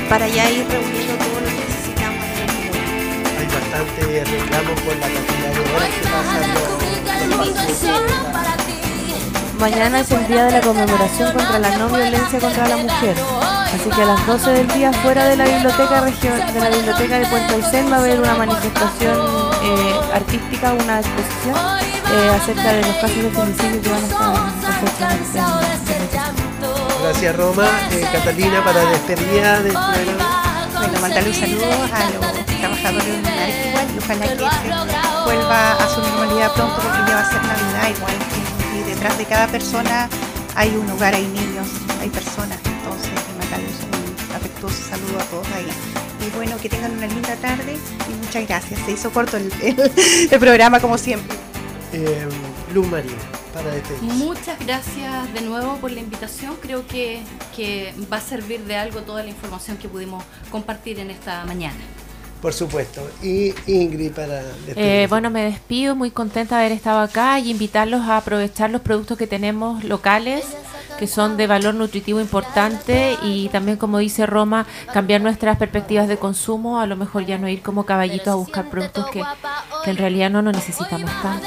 [0.08, 2.24] para ya ir reuniendo todo lo que necesitamos.
[3.38, 6.76] Hay bastante reclamo por la cantidad de horas que pasan los.
[9.58, 13.16] Mañana es el día de la conmemoración contra la no violencia contra la mujer.
[13.74, 17.18] Así que a las 12 del día fuera de la biblioteca región, de la biblioteca
[17.18, 19.16] de Puerto Aysén va a haber una manifestación
[19.62, 25.16] eh, artística, una exposición eh, acerca de los casos de femicidio que van a estar
[27.02, 30.68] Gracias Roma, Eh, Catalina para despedida del programa.
[30.78, 35.88] Bueno, mandarle un saludo a los trabajadores lunares igual y ojalá que se vuelva a
[35.94, 38.14] su normalidad pronto porque ya va a ser Navidad igual.
[38.74, 40.08] Y, y detrás de cada persona
[40.54, 41.66] hay un hogar, hay niños,
[42.00, 42.58] hay personas.
[42.64, 43.66] Entonces, mandarle
[44.28, 45.68] un afectuoso saludo a todos ahí.
[46.26, 47.76] Y bueno, que tengan una linda tarde
[48.10, 48.80] y muchas gracias.
[48.84, 49.92] Se hizo corto el, el-
[50.30, 51.36] el programa como siempre.
[51.98, 52.28] Eh,
[52.74, 53.16] Luz María,
[53.54, 54.04] para despedirse.
[54.04, 56.54] Muchas gracias de nuevo por la invitación.
[56.60, 57.22] Creo que,
[57.56, 61.78] que va a servir de algo toda la información que pudimos compartir en esta mañana.
[62.42, 63.00] Por supuesto.
[63.22, 65.04] Y Ingrid para despedirse.
[65.04, 68.82] Eh, bueno, me despido, muy contenta de haber estado acá y invitarlos a aprovechar los
[68.82, 70.44] productos que tenemos locales,
[70.98, 76.16] que son de valor nutritivo importante y también, como dice Roma, cambiar nuestras perspectivas de
[76.16, 79.22] consumo, a lo mejor ya no ir como caballitos a buscar productos que,
[79.84, 81.46] en realidad no nos necesitamos tanto.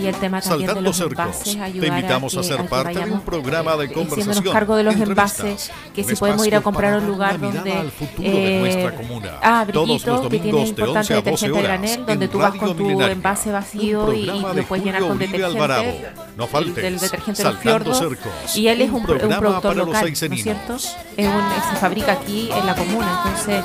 [0.00, 2.62] Y el tema también de Saltando los cercos, envases, te invitamos a, que- ser que
[2.64, 4.52] parte de un programa de eh, conversación.
[4.52, 7.72] cargo de los envases, que si podemos ir a comprar a un lugar donde...
[7.72, 9.30] al futuro de nuestra comuna.
[9.42, 12.06] ah, Todos los Brillito, que tiene domingos de 11 importante a 12 detergente a granel,
[12.06, 16.12] donde tú vas con tu envase vacío y, y lo de puedes llenar con detergente.
[16.36, 16.74] No faltes.
[16.76, 17.94] Del detergente del Saltando fiordo.
[18.16, 18.56] cercos.
[18.56, 20.74] Y él es Un un, productor los local, ¿no es cierto?
[20.74, 23.64] Es un, se fabrica aquí en la comuna, entonces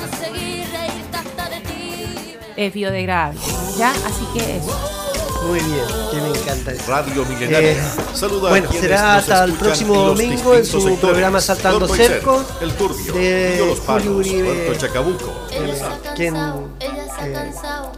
[2.56, 3.40] es biodegradable.
[3.78, 3.92] ¿Ya?
[3.92, 5.01] Así que eso.
[5.44, 6.84] Muy bien, que me encanta eso.
[6.92, 7.72] Radio Milenaria.
[7.72, 7.82] Eh,
[8.14, 11.00] Saluda a bueno, será hasta el próximo domingo en su sectores.
[11.00, 14.54] programa Saltando Cerco El Turbio, de Los Palos, Uribe.
[14.66, 15.34] Puerto Chacabuco.
[15.52, 15.74] eh,
[16.16, 17.92] quien, Ella se ha eh, cansado.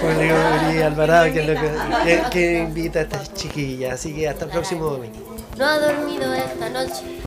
[0.00, 0.34] Julio
[0.66, 1.70] Uribe Alvarado, que, es lo que,
[2.04, 3.94] que- que invita a estas chiquillas.
[3.94, 5.36] Así que hasta el próximo domingo.
[5.58, 7.18] No ha dormido esta noche.